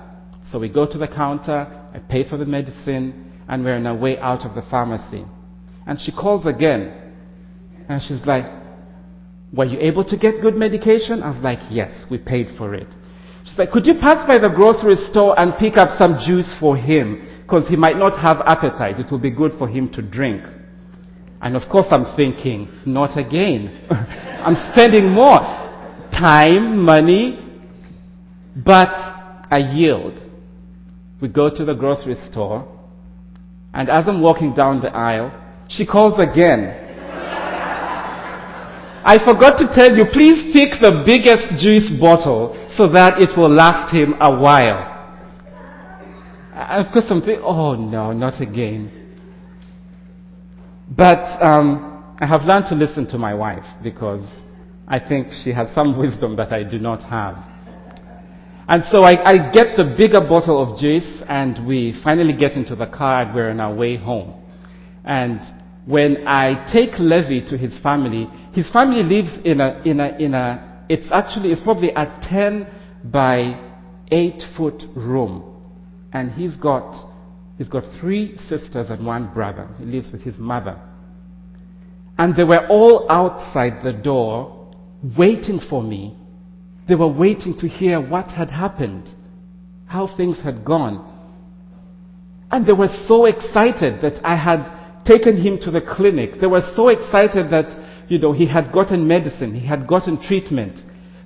So 0.51 0.59
we 0.59 0.71
go 0.71 0.87
to 0.87 0.97
the 0.97 1.07
counter, 1.07 1.67
I 1.95 1.99
pay 1.99 2.27
for 2.27 2.38
the 2.38 2.47
medicine, 2.47 3.31
and 3.47 3.62
we're 3.62 3.77
on 3.77 3.87
our 3.87 3.95
way 3.95 4.17
out 4.19 4.47
of 4.47 4.55
the 4.55 4.62
pharmacy. 4.62 5.27
And 5.87 6.01
she 6.01 6.12
calls 6.12 6.47
again. 6.47 7.12
And 7.91 8.01
she's 8.01 8.25
like, 8.25 8.47
Were 9.53 9.67
you 9.67 9.79
able 9.81 10.05
to 10.05 10.17
get 10.17 10.41
good 10.41 10.55
medication? 10.57 11.23
I 11.23 11.29
was 11.29 11.43
like, 11.45 11.59
Yes, 11.71 12.07
we 12.11 12.17
paid 12.17 12.57
for 12.57 12.75
it. 12.75 12.88
She's 13.48 13.58
like, 13.58 13.70
Could 13.70 13.87
you 13.87 13.94
pass 13.94 14.26
by 14.26 14.38
the 14.38 14.48
grocery 14.48 14.96
store 15.11 15.38
and 15.40 15.54
pick 15.58 15.76
up 15.76 15.96
some 15.98 16.18
juice 16.18 16.54
for 16.61 16.76
him? 16.76 17.26
Because 17.42 17.66
he 17.68 17.76
might 17.76 17.96
not 17.96 18.20
have 18.20 18.42
appetite. 18.46 18.98
It 18.98 19.11
will 19.11 19.18
be 19.18 19.30
good 19.30 19.52
for 19.58 19.66
him 19.66 19.88
to 19.94 20.02
drink. 20.02 20.42
And 21.40 21.56
of 21.56 21.68
course, 21.70 21.87
I'm 21.90 22.14
thinking, 22.16 22.68
Not 22.84 23.16
again. 23.16 23.87
I'm 23.90 24.72
spending 24.72 25.08
more 25.11 25.38
time, 26.12 26.78
money, 26.82 27.38
but 28.54 28.92
I 29.50 29.58
yield. 29.72 30.20
We 31.20 31.28
go 31.28 31.48
to 31.54 31.64
the 31.64 31.74
grocery 31.74 32.16
store. 32.30 32.66
And 33.72 33.88
as 33.88 34.08
I'm 34.08 34.20
walking 34.20 34.54
down 34.54 34.80
the 34.80 34.90
aisle, 34.90 35.32
she 35.68 35.87
calls 35.87 36.18
again. 36.18 36.84
I 39.04 39.18
forgot 39.24 39.58
to 39.58 39.68
tell 39.74 39.96
you, 39.96 40.04
please 40.12 40.52
pick 40.52 40.80
the 40.80 41.02
biggest 41.06 41.62
juice 41.62 41.90
bottle 41.98 42.54
so 42.79 42.87
that 42.88 43.21
it 43.21 43.37
will 43.37 43.53
last 43.53 43.93
him 43.93 44.14
a 44.21 44.31
while. 44.38 44.95
Of 46.55 46.93
course 46.93 47.07
I'm 47.11 47.21
thinking, 47.21 47.43
oh 47.45 47.75
no, 47.75 48.12
not 48.12 48.41
again. 48.41 49.17
But 50.88 51.25
um, 51.43 52.14
I 52.21 52.27
have 52.27 52.43
learned 52.43 52.67
to 52.69 52.77
listen 52.77 53.09
to 53.09 53.19
my 53.19 53.35
wife 53.35 53.67
because 53.83 54.25
I 54.87 55.01
think 55.01 55.33
she 55.43 55.53
has 55.53 55.75
some 55.75 55.99
wisdom 55.99 56.37
that 56.37 56.53
I 56.53 56.62
do 56.62 56.79
not 56.79 57.03
have. 57.03 57.37
And 58.69 58.85
so 58.91 59.03
I, 59.03 59.29
I, 59.29 59.51
get 59.51 59.77
the 59.77 59.95
bigger 59.97 60.21
bottle 60.21 60.62
of 60.62 60.79
juice, 60.79 61.23
and 61.27 61.67
we 61.67 61.99
finally 62.05 62.35
get 62.35 62.53
into 62.53 62.77
the 62.77 62.87
car, 62.87 63.23
and 63.23 63.35
we're 63.35 63.51
on 63.51 63.61
our 63.61 63.75
way 63.75 63.97
home. 63.97 64.43
And 65.05 65.41
when 65.87 66.29
I 66.29 66.71
take 66.71 66.99
Levi 66.99 67.49
to 67.49 67.57
his 67.57 67.79
family, 67.79 68.29
his 68.53 68.71
family 68.71 69.03
lives 69.03 69.31
in 69.43 69.62
a, 69.62 69.81
in 69.87 70.01
a, 70.01 70.17
in 70.19 70.35
a, 70.35 70.67
it's 70.88 71.09
actually, 71.12 71.53
it's 71.53 71.61
probably 71.61 71.90
a 71.90 72.18
10 72.22 72.66
by 73.05 73.72
8 74.11 74.42
foot 74.57 74.85
room. 74.94 75.55
And 76.12 76.33
he's 76.33 76.57
got, 76.57 77.11
he's 77.59 77.68
got 77.68 77.85
three 78.01 78.37
sisters 78.48 78.90
and 78.90 79.05
one 79.05 79.33
brother. 79.33 79.68
He 79.79 79.85
lives 79.85 80.11
with 80.11 80.22
his 80.22 80.38
mother. 80.38 80.81
And 82.18 82.35
they 82.35 82.44
were 82.44 82.66
all 82.68 83.07
outside 83.11 83.83
the 83.85 83.92
door 83.92 84.74
waiting 85.16 85.61
for 85.61 85.83
me 85.83 86.16
they 86.88 86.94
were 86.94 87.09
waiting 87.09 87.55
to 87.59 87.68
hear 87.68 88.01
what 88.01 88.31
had 88.31 88.51
happened, 88.51 89.11
how 89.87 90.07
things 90.16 90.40
had 90.40 90.64
gone. 90.64 91.05
And 92.51 92.66
they 92.66 92.72
were 92.72 92.88
so 93.07 93.27
excited 93.27 94.01
that 94.01 94.24
I 94.24 94.37
had 94.37 95.05
taken 95.05 95.37
him 95.37 95.59
to 95.61 95.70
the 95.70 95.83
clinic. 95.83 96.40
They 96.40 96.46
were 96.46 96.62
so 96.74 96.88
excited 96.88 97.51
that, 97.51 97.66
you 98.09 98.18
know, 98.18 98.33
he 98.33 98.47
had 98.47 98.73
gotten 98.73 99.07
medicine, 99.07 99.55
he 99.55 99.66
had 99.66 99.87
gotten 99.87 100.21
treatment. 100.21 100.79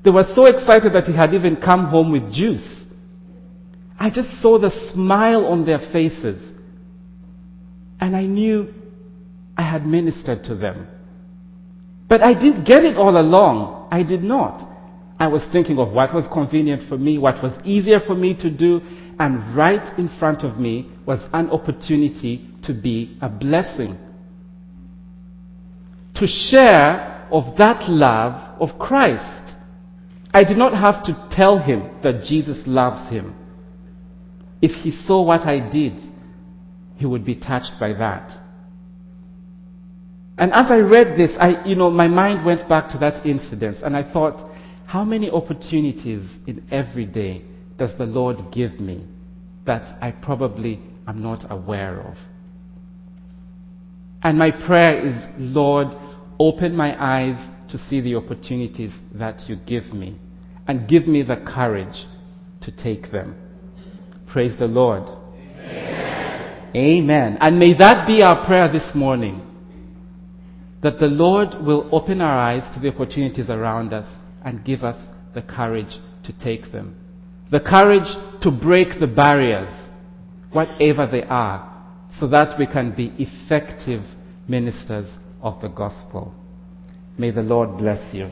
They 0.05 0.11
were 0.11 0.27
so 0.35 0.47
excited 0.47 0.93
that 0.95 1.05
he 1.05 1.15
had 1.15 1.33
even 1.35 1.57
come 1.57 1.87
home 1.87 2.11
with 2.13 2.33
juice. 2.33 2.81
I 3.99 4.11
just 4.11 4.43
saw 4.43 4.59
the 4.59 4.71
smile 4.93 5.47
on 5.47 5.65
their 5.65 5.79
faces. 5.79 6.43
And 8.01 8.17
I 8.17 8.27
knew 8.27 8.75
I 9.57 9.63
had 9.63 9.87
ministered 9.87 10.43
to 10.45 10.57
them. 10.57 10.89
But 12.09 12.21
I 12.21 12.35
didn't 12.35 12.65
get 12.65 12.85
it 12.85 12.97
all 12.97 13.17
along. 13.17 13.89
I 13.93 14.03
did 14.03 14.25
not. 14.25 14.69
I 15.21 15.29
was 15.29 15.43
thinking 15.53 15.79
of 15.79 15.93
what 15.93 16.13
was 16.13 16.27
convenient 16.33 16.89
for 16.89 16.99
me, 16.99 17.17
what 17.17 17.41
was 17.41 17.53
easier 17.65 18.01
for 18.01 18.17
me 18.17 18.35
to 18.41 18.51
do, 18.51 18.81
and 19.21 19.55
right 19.55 19.97
in 19.97 20.09
front 20.19 20.43
of 20.43 20.59
me 20.59 20.91
was 21.07 21.21
an 21.33 21.49
opportunity 21.51 22.49
to 22.65 22.75
be 22.75 23.17
a 23.23 23.29
blessing. 23.29 23.97
To 26.17 26.27
share 26.27 27.27
of 27.31 27.57
that 27.57 27.89
love 27.89 28.61
of 28.61 28.79
Christ. 28.79 29.55
I 30.35 30.45
did 30.45 30.57
not 30.57 30.73
have 30.75 31.05
to 31.05 31.29
tell 31.31 31.59
him 31.59 32.01
that 32.03 32.25
Jesus 32.25 32.67
loves 32.67 33.11
him. 33.11 33.35
If 34.61 34.71
he 34.83 34.91
saw 34.91 35.23
what 35.23 35.41
I 35.41 35.59
did, 35.71 35.95
he 36.97 37.07
would 37.07 37.25
be 37.25 37.35
touched 37.35 37.73
by 37.81 37.93
that. 37.95 38.31
And 40.39 40.53
as 40.53 40.71
I 40.71 40.77
read 40.77 41.17
this, 41.19 41.33
I, 41.39 41.65
you 41.67 41.77
know, 41.77 41.91
my 41.91 42.09
mind 42.09 42.45
went 42.45 42.69
back 42.69 42.89
to 42.91 42.99
that 42.99 43.27
incident 43.27 43.79
and 43.83 43.97
I 43.97 44.11
thought, 44.13 44.51
how 44.87 45.05
many 45.05 45.31
opportunities 45.31 46.29
in 46.47 46.67
every 46.71 47.07
day 47.07 47.45
does 47.79 47.91
the 47.99 48.05
Lord 48.05 48.39
give 48.53 48.79
me 48.79 49.07
that 49.67 49.97
I 50.03 50.11
probably 50.11 50.81
am 51.07 51.23
not 51.23 51.51
aware 51.51 52.01
of? 52.01 52.17
And 54.23 54.39
my 54.39 54.51
prayer 54.51 55.07
is, 55.07 55.15
Lord, 55.39 55.89
open 56.43 56.75
my 56.75 56.93
eyes 57.01 57.37
to 57.71 57.79
see 57.89 58.01
the 58.01 58.17
opportunities 58.17 58.91
that 59.15 59.49
you 59.49 59.57
give 59.57 59.93
me 59.93 60.19
and 60.67 60.89
give 60.89 61.07
me 61.07 61.23
the 61.23 61.37
courage 61.37 62.07
to 62.63 62.73
take 62.73 63.13
them. 63.13 63.37
Praise 64.29 64.59
the 64.59 64.67
Lord. 64.67 65.05
Amen. 65.59 66.73
Amen. 66.75 67.39
And 67.41 67.59
may 67.59 67.75
that 67.79 68.07
be 68.07 68.23
our 68.23 68.45
prayer 68.45 68.71
this 68.71 68.95
morning. 68.95 69.41
That 70.83 70.99
the 70.99 71.07
Lord 71.07 71.65
will 71.65 71.89
open 71.93 72.21
our 72.21 72.37
eyes 72.37 72.63
to 72.75 72.81
the 72.81 72.89
opportunities 72.89 73.49
around 73.49 73.93
us 73.93 74.07
and 74.45 74.65
give 74.65 74.83
us 74.83 74.97
the 75.33 75.43
courage 75.43 76.01
to 76.25 76.33
take 76.33 76.73
them. 76.73 76.97
The 77.53 77.61
courage 77.61 78.09
to 78.41 78.51
break 78.51 78.99
the 78.99 79.07
barriers, 79.07 79.71
whatever 80.51 81.07
they 81.07 81.23
are, 81.23 81.69
so 82.19 82.27
that 82.29 82.59
we 82.59 82.67
can 82.67 82.95
be 82.97 83.13
effective 83.17 84.03
ministers 84.49 85.07
of 85.43 85.61
the 85.61 85.69
gospel. 85.69 86.33
May 87.19 87.31
the 87.31 87.43
Lord 87.43 87.77
bless 87.77 88.15
you. 88.15 88.31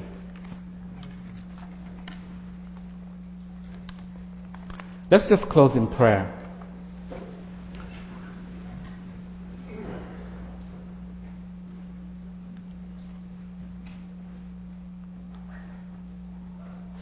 Let's 5.10 5.28
just 5.28 5.48
close 5.50 5.76
in 5.76 5.88
prayer. 5.88 6.36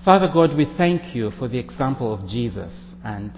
Father 0.05 0.31
God, 0.33 0.57
we 0.57 0.64
thank 0.79 1.14
you 1.14 1.31
for 1.33 1.49
the 1.49 1.59
example 1.59 2.14
of 2.14 2.27
Jesus 2.27 2.73
and 3.05 3.31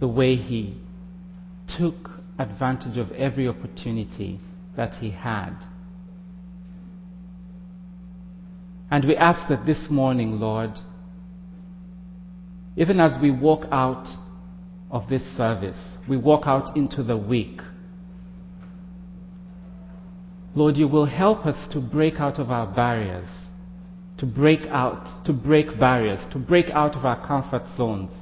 the 0.00 0.08
way 0.08 0.34
he 0.34 0.76
took 1.78 2.17
advantage 2.38 2.96
of 2.96 3.10
every 3.12 3.48
opportunity 3.48 4.40
that 4.76 4.94
he 4.94 5.10
had. 5.10 5.54
And 8.90 9.04
we 9.04 9.16
ask 9.16 9.48
that 9.48 9.66
this 9.66 9.90
morning, 9.90 10.40
Lord, 10.40 10.78
even 12.76 13.00
as 13.00 13.20
we 13.20 13.30
walk 13.30 13.66
out 13.70 14.06
of 14.90 15.08
this 15.08 15.22
service, 15.36 15.76
we 16.08 16.16
walk 16.16 16.44
out 16.46 16.76
into 16.76 17.02
the 17.02 17.16
week, 17.16 17.60
Lord, 20.54 20.76
you 20.76 20.88
will 20.88 21.06
help 21.06 21.44
us 21.44 21.70
to 21.72 21.80
break 21.80 22.14
out 22.18 22.38
of 22.38 22.50
our 22.50 22.66
barriers, 22.66 23.28
to 24.16 24.26
break 24.26 24.62
out, 24.70 25.24
to 25.26 25.32
break 25.32 25.78
barriers, 25.78 26.20
to 26.32 26.38
break 26.38 26.70
out 26.70 26.96
of 26.96 27.04
our 27.04 27.26
comfort 27.26 27.62
zones, 27.76 28.12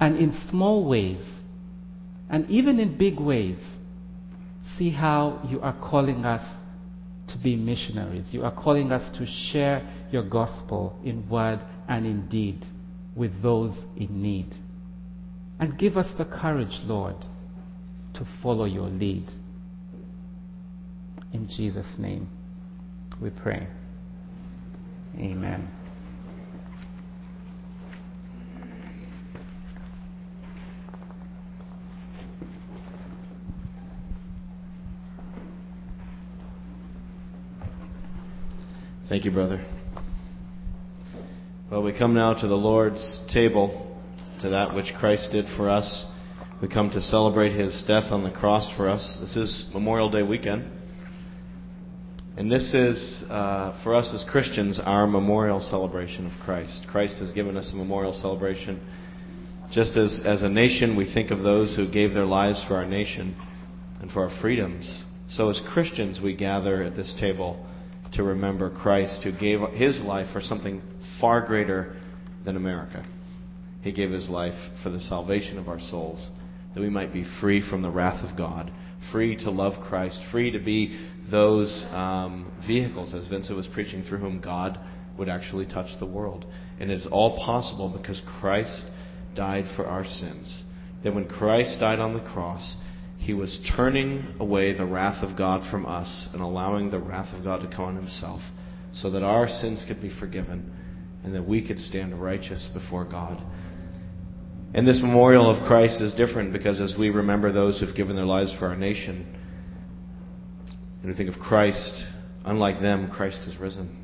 and 0.00 0.16
in 0.16 0.36
small 0.50 0.84
ways, 0.84 1.22
and 2.30 2.48
even 2.48 2.78
in 2.78 2.96
big 2.96 3.18
ways, 3.18 3.58
see 4.78 4.90
how 4.90 5.40
you 5.48 5.60
are 5.60 5.76
calling 5.78 6.24
us 6.24 6.46
to 7.28 7.38
be 7.38 7.56
missionaries. 7.56 8.26
You 8.30 8.44
are 8.44 8.54
calling 8.54 8.92
us 8.92 9.16
to 9.18 9.26
share 9.26 9.88
your 10.12 10.22
gospel 10.22 10.98
in 11.04 11.28
word 11.28 11.60
and 11.88 12.06
in 12.06 12.28
deed 12.28 12.64
with 13.16 13.42
those 13.42 13.76
in 13.96 14.22
need. 14.22 14.54
And 15.58 15.76
give 15.76 15.96
us 15.96 16.06
the 16.16 16.24
courage, 16.24 16.80
Lord, 16.84 17.16
to 18.14 18.26
follow 18.42 18.64
your 18.64 18.88
lead. 18.88 19.26
In 21.32 21.48
Jesus' 21.48 21.98
name, 21.98 22.28
we 23.20 23.30
pray. 23.30 23.68
Amen. 25.16 25.79
Thank 39.10 39.24
you, 39.24 39.32
brother. 39.32 39.66
Well, 41.68 41.82
we 41.82 41.92
come 41.92 42.14
now 42.14 42.32
to 42.32 42.46
the 42.46 42.54
Lord's 42.54 43.20
table, 43.34 43.98
to 44.40 44.50
that 44.50 44.72
which 44.72 44.94
Christ 45.00 45.32
did 45.32 45.46
for 45.56 45.68
us. 45.68 46.06
We 46.62 46.68
come 46.68 46.90
to 46.90 47.00
celebrate 47.00 47.50
his 47.50 47.82
death 47.88 48.12
on 48.12 48.22
the 48.22 48.30
cross 48.30 48.70
for 48.76 48.88
us. 48.88 49.18
This 49.20 49.36
is 49.36 49.68
Memorial 49.74 50.10
Day 50.10 50.22
weekend. 50.22 50.70
And 52.36 52.52
this 52.52 52.72
is, 52.72 53.24
uh, 53.28 53.82
for 53.82 53.96
us 53.96 54.14
as 54.14 54.24
Christians, 54.30 54.78
our 54.78 55.08
memorial 55.08 55.58
celebration 55.58 56.24
of 56.24 56.32
Christ. 56.44 56.86
Christ 56.88 57.18
has 57.18 57.32
given 57.32 57.56
us 57.56 57.72
a 57.72 57.76
memorial 57.76 58.12
celebration. 58.12 58.80
Just 59.72 59.96
as, 59.96 60.22
as 60.24 60.44
a 60.44 60.48
nation, 60.48 60.94
we 60.94 61.12
think 61.12 61.32
of 61.32 61.40
those 61.40 61.74
who 61.74 61.90
gave 61.90 62.14
their 62.14 62.26
lives 62.26 62.64
for 62.68 62.76
our 62.76 62.86
nation 62.86 63.34
and 64.00 64.08
for 64.12 64.28
our 64.28 64.40
freedoms. 64.40 65.02
So, 65.28 65.50
as 65.50 65.60
Christians, 65.68 66.20
we 66.22 66.36
gather 66.36 66.84
at 66.84 66.94
this 66.94 67.12
table 67.18 67.66
to 68.12 68.22
remember 68.22 68.70
Christ 68.70 69.22
who 69.22 69.32
gave 69.32 69.60
his 69.70 70.00
life 70.00 70.28
for 70.32 70.40
something 70.40 70.82
far 71.20 71.46
greater 71.46 71.96
than 72.44 72.56
America. 72.56 73.06
He 73.82 73.92
gave 73.92 74.10
his 74.10 74.28
life 74.28 74.54
for 74.82 74.90
the 74.90 75.00
salvation 75.00 75.58
of 75.58 75.68
our 75.68 75.80
souls, 75.80 76.28
that 76.74 76.80
we 76.80 76.90
might 76.90 77.12
be 77.12 77.24
free 77.40 77.66
from 77.68 77.82
the 77.82 77.90
wrath 77.90 78.28
of 78.28 78.36
God, 78.36 78.70
free 79.12 79.36
to 79.36 79.50
love 79.50 79.72
Christ, 79.88 80.22
free 80.30 80.50
to 80.50 80.58
be 80.58 81.08
those 81.30 81.86
um, 81.90 82.50
vehicles, 82.66 83.14
as 83.14 83.28
Vincent 83.28 83.56
was 83.56 83.68
preaching, 83.68 84.02
through 84.02 84.18
whom 84.18 84.40
God 84.40 84.78
would 85.16 85.28
actually 85.28 85.66
touch 85.66 85.98
the 85.98 86.06
world. 86.06 86.44
And 86.78 86.90
it 86.90 86.94
is 86.94 87.06
all 87.10 87.36
possible 87.38 87.94
because 87.96 88.20
Christ 88.40 88.84
died 89.34 89.64
for 89.76 89.86
our 89.86 90.04
sins. 90.04 90.62
That 91.04 91.14
when 91.14 91.28
Christ 91.28 91.80
died 91.80 92.00
on 92.00 92.14
the 92.14 92.20
cross, 92.20 92.76
he 93.20 93.34
was 93.34 93.60
turning 93.76 94.34
away 94.40 94.72
the 94.72 94.86
wrath 94.86 95.22
of 95.22 95.36
God 95.36 95.70
from 95.70 95.84
us 95.84 96.28
and 96.32 96.40
allowing 96.40 96.90
the 96.90 96.98
wrath 96.98 97.36
of 97.36 97.44
God 97.44 97.60
to 97.60 97.68
come 97.68 97.84
on 97.84 97.94
himself 97.94 98.40
so 98.94 99.10
that 99.10 99.22
our 99.22 99.46
sins 99.46 99.84
could 99.86 100.00
be 100.00 100.10
forgiven 100.18 100.72
and 101.22 101.34
that 101.34 101.46
we 101.46 101.64
could 101.64 101.78
stand 101.78 102.18
righteous 102.20 102.70
before 102.72 103.04
God. 103.04 103.40
And 104.72 104.88
this 104.88 105.02
memorial 105.02 105.50
of 105.50 105.66
Christ 105.66 106.00
is 106.00 106.14
different 106.14 106.54
because 106.54 106.80
as 106.80 106.96
we 106.98 107.10
remember 107.10 107.52
those 107.52 107.78
who've 107.78 107.94
given 107.94 108.16
their 108.16 108.24
lives 108.24 108.56
for 108.58 108.68
our 108.68 108.76
nation, 108.76 109.36
and 111.02 111.10
we 111.10 111.14
think 111.14 111.28
of 111.28 111.38
Christ, 111.38 112.06
unlike 112.46 112.80
them, 112.80 113.10
Christ 113.10 113.42
is 113.46 113.58
risen. 113.58 114.02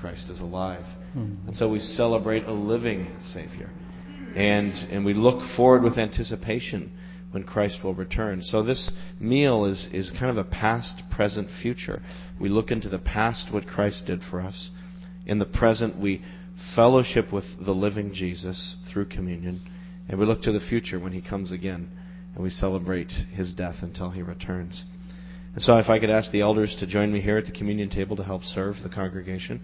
Christ 0.00 0.30
is 0.30 0.40
alive. 0.40 0.84
Mm-hmm. 1.16 1.46
And 1.46 1.56
so 1.56 1.70
we 1.70 1.78
celebrate 1.78 2.44
a 2.44 2.52
living 2.52 3.18
Savior. 3.22 3.70
And, 4.34 4.72
and 4.90 5.04
we 5.04 5.14
look 5.14 5.42
forward 5.56 5.84
with 5.84 5.96
anticipation 5.96 6.90
when 7.32 7.44
Christ 7.44 7.82
will 7.82 7.94
return. 7.94 8.42
So 8.42 8.62
this 8.62 8.92
meal 9.18 9.64
is, 9.64 9.88
is 9.92 10.10
kind 10.10 10.30
of 10.30 10.36
a 10.36 10.48
past, 10.48 11.02
present, 11.10 11.48
future. 11.62 12.00
We 12.40 12.48
look 12.48 12.70
into 12.70 12.88
the 12.88 12.98
past, 12.98 13.52
what 13.52 13.66
Christ 13.66 14.06
did 14.06 14.22
for 14.22 14.40
us. 14.40 14.70
In 15.26 15.38
the 15.38 15.46
present, 15.46 15.98
we 15.98 16.22
fellowship 16.76 17.32
with 17.32 17.44
the 17.64 17.72
living 17.72 18.12
Jesus 18.14 18.76
through 18.92 19.06
communion. 19.06 19.62
And 20.08 20.18
we 20.18 20.26
look 20.26 20.42
to 20.42 20.52
the 20.52 20.60
future 20.60 21.00
when 21.00 21.12
he 21.12 21.22
comes 21.22 21.52
again. 21.52 21.90
And 22.34 22.42
we 22.42 22.50
celebrate 22.50 23.12
his 23.34 23.52
death 23.54 23.76
until 23.82 24.10
he 24.10 24.22
returns. 24.22 24.84
And 25.54 25.62
so 25.62 25.78
if 25.78 25.88
I 25.88 25.98
could 25.98 26.10
ask 26.10 26.30
the 26.30 26.40
elders 26.40 26.76
to 26.80 26.86
join 26.86 27.12
me 27.12 27.20
here 27.20 27.36
at 27.38 27.44
the 27.44 27.52
communion 27.52 27.90
table 27.90 28.16
to 28.16 28.24
help 28.24 28.42
serve 28.42 28.76
the 28.82 28.88
congregation. 28.88 29.60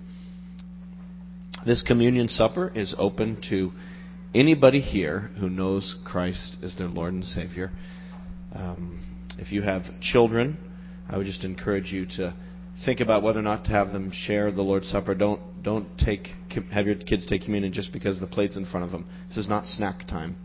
This 1.67 1.83
communion 1.83 2.29
supper 2.29 2.71
is 2.75 2.95
open 2.99 3.41
to 3.49 3.73
anybody 4.35 4.81
here 4.81 5.31
who 5.39 5.49
knows 5.49 5.97
Christ 6.05 6.57
as 6.63 6.77
their 6.77 6.89
Lord 6.89 7.15
and 7.15 7.25
Savior, 7.25 7.71
um, 8.55 9.01
if 9.39 9.53
you 9.53 9.63
have 9.63 9.85
children, 10.01 10.59
I 11.09 11.17
would 11.17 11.27
just 11.27 11.45
encourage 11.45 11.93
you 11.93 12.07
to 12.17 12.35
think 12.85 13.01
about 13.01 13.23
whether 13.23 13.41
or 13.41 13.43
not 13.43 13.65
to 13.65 13.71
have 13.71 13.93
them 13.93 14.11
share 14.13 14.51
the 14.53 14.63
Lord's 14.63 14.89
Supper. 14.89 15.15
Don't 15.15 15.41
don't 15.63 15.87
take 15.99 16.29
have 16.71 16.87
your 16.87 16.97
kids 16.97 17.27
take 17.27 17.43
communion 17.43 17.73
just 17.73 17.93
because 17.93 18.21
the 18.21 18.27
plate's 18.27 18.57
in 18.57 18.65
front 18.65 18.85
of 18.85 18.93
them. 18.93 19.07
This 19.29 19.39
is 19.39 19.49
not 19.49 19.67
snack 19.67 20.07
time. 20.07 20.37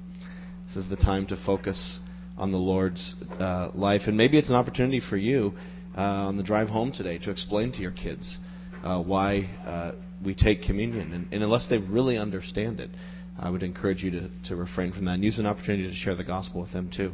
This 0.68 0.78
is 0.78 0.90
the 0.90 0.96
time 0.96 1.28
to 1.28 1.38
focus 1.46 2.00
on 2.38 2.52
the 2.52 2.58
Lord's 2.58 3.16
uh, 3.40 3.70
life, 3.76 4.04
and 4.08 4.18
maybe 4.18 4.40
it's 4.40 4.50
an 4.50 4.56
opportunity 4.56 5.00
for 5.00 5.18
you 5.18 5.54
uh, 5.96 6.02
on 6.02 6.38
the 6.38 6.44
drive 6.44 6.68
home 6.68 6.92
today 6.92 7.20
to 7.20 7.30
explain 7.30 7.72
to 7.74 7.80
your 7.80 7.92
kids 7.92 8.40
uh, 8.84 9.02
why 9.02 9.50
uh, 9.66 9.92
we 10.26 10.34
take 10.34 10.64
communion, 10.64 11.14
and, 11.14 11.28
and 11.32 11.44
unless 11.44 11.70
they 11.70 11.78
really 11.78 12.18
understand 12.18 12.80
it. 12.80 12.90
I 13.38 13.50
would 13.50 13.64
encourage 13.64 14.04
you 14.04 14.12
to, 14.12 14.30
to 14.50 14.56
refrain 14.56 14.92
from 14.92 15.06
that 15.06 15.14
and 15.14 15.24
use 15.24 15.40
an 15.40 15.46
opportunity 15.46 15.90
to 15.90 15.96
share 15.96 16.16
the 16.16 16.24
gospel 16.24 16.62
with 16.62 16.72
them 16.72 16.92
too. 16.96 17.14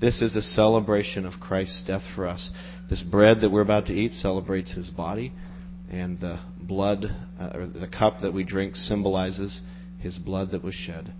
This 0.00 0.20
is 0.20 0.36
a 0.36 0.42
celebration 0.42 1.24
of 1.24 1.40
Christ's 1.40 1.82
death 1.86 2.02
for 2.14 2.26
us. 2.26 2.50
This 2.90 3.02
bread 3.02 3.40
that 3.40 3.50
we're 3.50 3.62
about 3.62 3.86
to 3.86 3.94
eat 3.94 4.12
celebrates 4.12 4.74
his 4.74 4.90
body, 4.90 5.32
and 5.90 6.20
the 6.20 6.38
blood, 6.60 7.06
uh, 7.40 7.50
or 7.54 7.66
the 7.66 7.88
cup 7.88 8.20
that 8.20 8.34
we 8.34 8.44
drink, 8.44 8.76
symbolizes 8.76 9.62
his 9.98 10.18
blood 10.18 10.50
that 10.50 10.62
was 10.62 10.74
shed. 10.74 11.12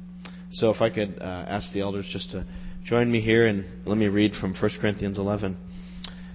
So 0.53 0.71
if 0.71 0.81
I 0.81 0.91
could 0.91 1.19
uh, 1.21 1.45
ask 1.49 1.73
the 1.73 1.81
elders 1.81 2.09
just 2.13 2.31
to 2.33 2.47
join 2.85 3.11
me 3.11 3.21
here 3.21 3.47
and 3.47 3.65
let 3.85 3.99
me 3.99 4.07
read 4.07 4.35
from 4.35 4.55
1 4.55 4.71
Corinthians 4.81 5.19
11. 5.19 5.57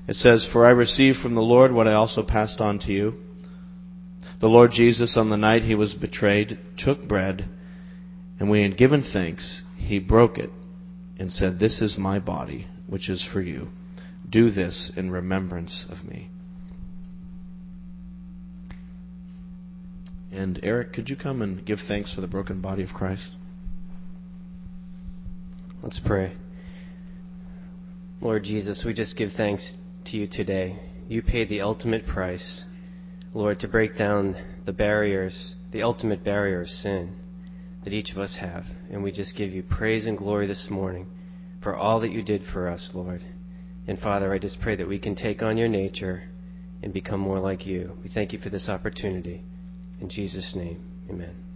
It 0.08 0.15
says, 0.15 0.50
For 0.52 0.65
I 0.65 0.71
received 0.71 1.19
from 1.19 1.36
the 1.36 1.41
Lord 1.41 1.71
what 1.71 1.88
I 1.88 1.93
also 1.93 2.24
passed 2.24 2.60
on 2.60 2.80
to 2.80 2.91
you. 2.91 3.13
The 4.41 4.47
Lord 4.47 4.71
Jesus, 4.71 5.15
on 5.15 5.30
the 5.30 5.38
night 5.38 5.62
he 5.62 5.76
was 5.76 5.93
betrayed, 5.93 6.58
took 6.78 7.08
bread. 7.08 7.47
And 8.41 8.49
when 8.49 8.58
he 8.58 8.63
had 8.67 8.75
given 8.75 9.04
thanks, 9.04 9.62
he 9.77 9.99
broke 9.99 10.39
it 10.39 10.49
and 11.19 11.32
said, 11.32 11.60
This 11.60 11.80
is 11.80 11.95
my 11.99 12.17
body, 12.17 12.65
which 12.88 13.08
is 13.08 13.23
for 13.23 13.39
you. 13.39 13.67
Do 14.27 14.49
this 14.49 14.91
in 14.97 15.12
remembrance 15.12 15.86
of 15.88 16.04
me. 16.04 16.32
And 20.32 20.60
Eric, 20.63 20.91
could 20.91 21.08
you 21.08 21.15
come 21.15 21.43
and 21.43 21.63
give 21.63 21.77
thanks 21.88 22.15
for 22.15 22.21
the 22.21 22.27
broken 22.27 22.62
body 22.62 22.82
of 22.82 22.89
Christ? 22.89 23.30
Let's 25.84 26.01
pray. 26.03 26.34
Lord 28.22 28.43
Jesus, 28.43 28.84
we 28.84 28.95
just 28.95 29.15
give 29.15 29.34
thanks 29.38 29.76
to 30.05 30.18
you 30.18 30.26
today. 30.26 30.80
You 31.07 31.22
paid 31.22 31.47
the 31.47 31.61
ultimate 31.61 32.07
price, 32.07 32.65
Lord, 33.36 33.59
to 33.59 33.68
break 33.68 33.99
down 33.99 34.36
the 34.65 34.74
barriers, 34.74 35.53
the 35.72 35.84
ultimate 35.84 36.24
barrier 36.24 36.61
of 36.61 36.70
sin 36.70 37.20
that 37.84 37.93
each 37.93 38.11
of 38.11 38.17
us 38.17 38.38
have. 38.39 38.65
And 38.91 39.03
we 39.03 39.11
just 39.11 39.36
give 39.36 39.51
you 39.51 39.63
praise 39.63 40.05
and 40.05 40.17
glory 40.17 40.47
this 40.47 40.67
morning 40.69 41.07
for 41.61 41.75
all 41.75 41.99
that 42.01 42.11
you 42.11 42.23
did 42.23 42.43
for 42.51 42.67
us, 42.67 42.91
Lord. 42.93 43.21
And 43.88 43.99
Father, 43.99 44.34
I 44.34 44.39
just 44.39 44.61
pray 44.61 44.75
that 44.75 44.88
we 44.88 44.99
can 44.99 45.15
take 45.15 45.41
on 45.41 45.57
your 45.57 45.67
nature 45.67 46.23
and 46.84 46.93
become 46.93 47.19
more 47.19 47.39
like 47.39 47.65
you. 47.65 47.97
We 48.03 48.09
thank 48.09 48.34
you 48.34 48.39
for 48.39 48.49
this 48.49 48.69
opportunity. 48.69 49.43
In 49.99 50.09
Jesus' 50.09 50.53
name, 50.55 50.84
amen. 51.09 51.51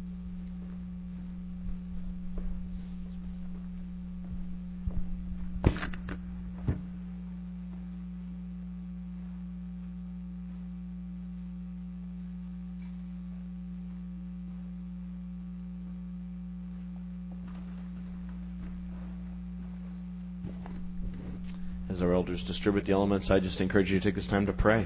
As 21.96 22.02
our 22.02 22.14
elders 22.14 22.44
distribute 22.46 22.86
the 22.86 22.92
elements, 22.92 23.32
I 23.32 23.40
just 23.40 23.62
encourage 23.62 23.90
you 23.90 24.00
to 24.00 24.04
take 24.04 24.16
this 24.16 24.28
time 24.28 24.48
to 24.48 24.54
pray, 24.54 24.86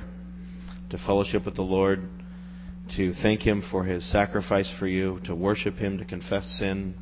to 0.91 0.97
fellowship 0.99 1.43
with 1.43 1.55
the 1.55 1.64
Lord, 1.64 2.07
to 2.97 3.14
thank 3.14 3.41
Him 3.41 3.64
for 3.72 3.84
His 3.84 4.10
sacrifice 4.12 4.72
for 4.78 4.86
you, 4.86 5.20
to 5.24 5.34
worship 5.34 5.78
Him, 5.78 5.97
to 5.97 6.05
confess 6.05 6.45
sin, 6.60 6.93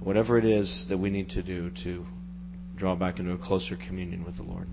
whatever 0.00 0.36
it 0.36 0.44
is 0.44 0.84
that 0.90 0.98
we 0.98 1.08
need 1.08 1.30
to 1.30 1.42
do 1.42 1.70
to 1.82 2.04
draw 2.76 2.94
back 2.94 3.18
into 3.18 3.32
a 3.32 3.38
closer 3.38 3.74
communion 3.74 4.22
with 4.22 4.36
the 4.36 4.42
Lord. 4.42 4.68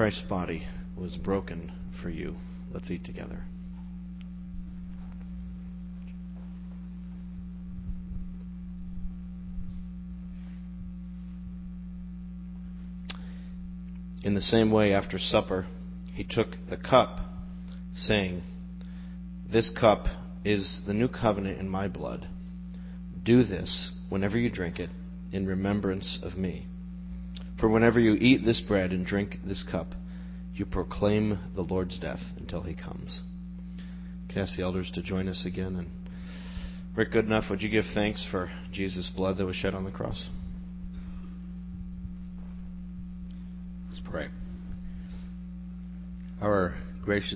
Christ's 0.00 0.22
body 0.22 0.62
was 0.96 1.18
broken 1.18 1.70
for 2.02 2.08
you. 2.08 2.36
Let's 2.72 2.90
eat 2.90 3.04
together. 3.04 3.44
In 14.22 14.32
the 14.32 14.40
same 14.40 14.72
way, 14.72 14.94
after 14.94 15.18
supper, 15.18 15.66
he 16.14 16.24
took 16.24 16.56
the 16.70 16.78
cup, 16.78 17.20
saying, 17.92 18.42
This 19.52 19.68
cup 19.68 20.06
is 20.46 20.80
the 20.86 20.94
new 20.94 21.08
covenant 21.08 21.60
in 21.60 21.68
my 21.68 21.88
blood. 21.88 22.26
Do 23.22 23.44
this 23.44 23.92
whenever 24.08 24.38
you 24.38 24.48
drink 24.48 24.78
it 24.78 24.88
in 25.30 25.46
remembrance 25.46 26.18
of 26.22 26.38
me. 26.38 26.69
For 27.60 27.68
whenever 27.68 28.00
you 28.00 28.14
eat 28.14 28.42
this 28.44 28.62
bread 28.66 28.92
and 28.92 29.04
drink 29.04 29.36
this 29.44 29.62
cup, 29.62 29.88
you 30.54 30.64
proclaim 30.64 31.38
the 31.54 31.62
Lord's 31.62 31.98
death 31.98 32.20
until 32.38 32.62
he 32.62 32.74
comes. 32.74 33.20
Can 34.28 34.30
I 34.30 34.32
can 34.32 34.42
ask 34.42 34.56
the 34.56 34.62
elders 34.62 34.90
to 34.92 35.02
join 35.02 35.28
us 35.28 35.44
again. 35.44 35.76
And 35.76 35.90
Rick 36.96 37.12
Goodenough, 37.12 37.50
would 37.50 37.60
you 37.60 37.68
give 37.68 37.84
thanks 37.92 38.26
for 38.30 38.50
Jesus' 38.72 39.10
blood 39.14 39.36
that 39.38 39.44
was 39.44 39.56
shed 39.56 39.74
on 39.74 39.84
the 39.84 39.90
cross? 39.90 40.28
Let's 43.88 44.00
pray. 44.00 44.28
Our 46.40 46.74
gracious 47.04 47.34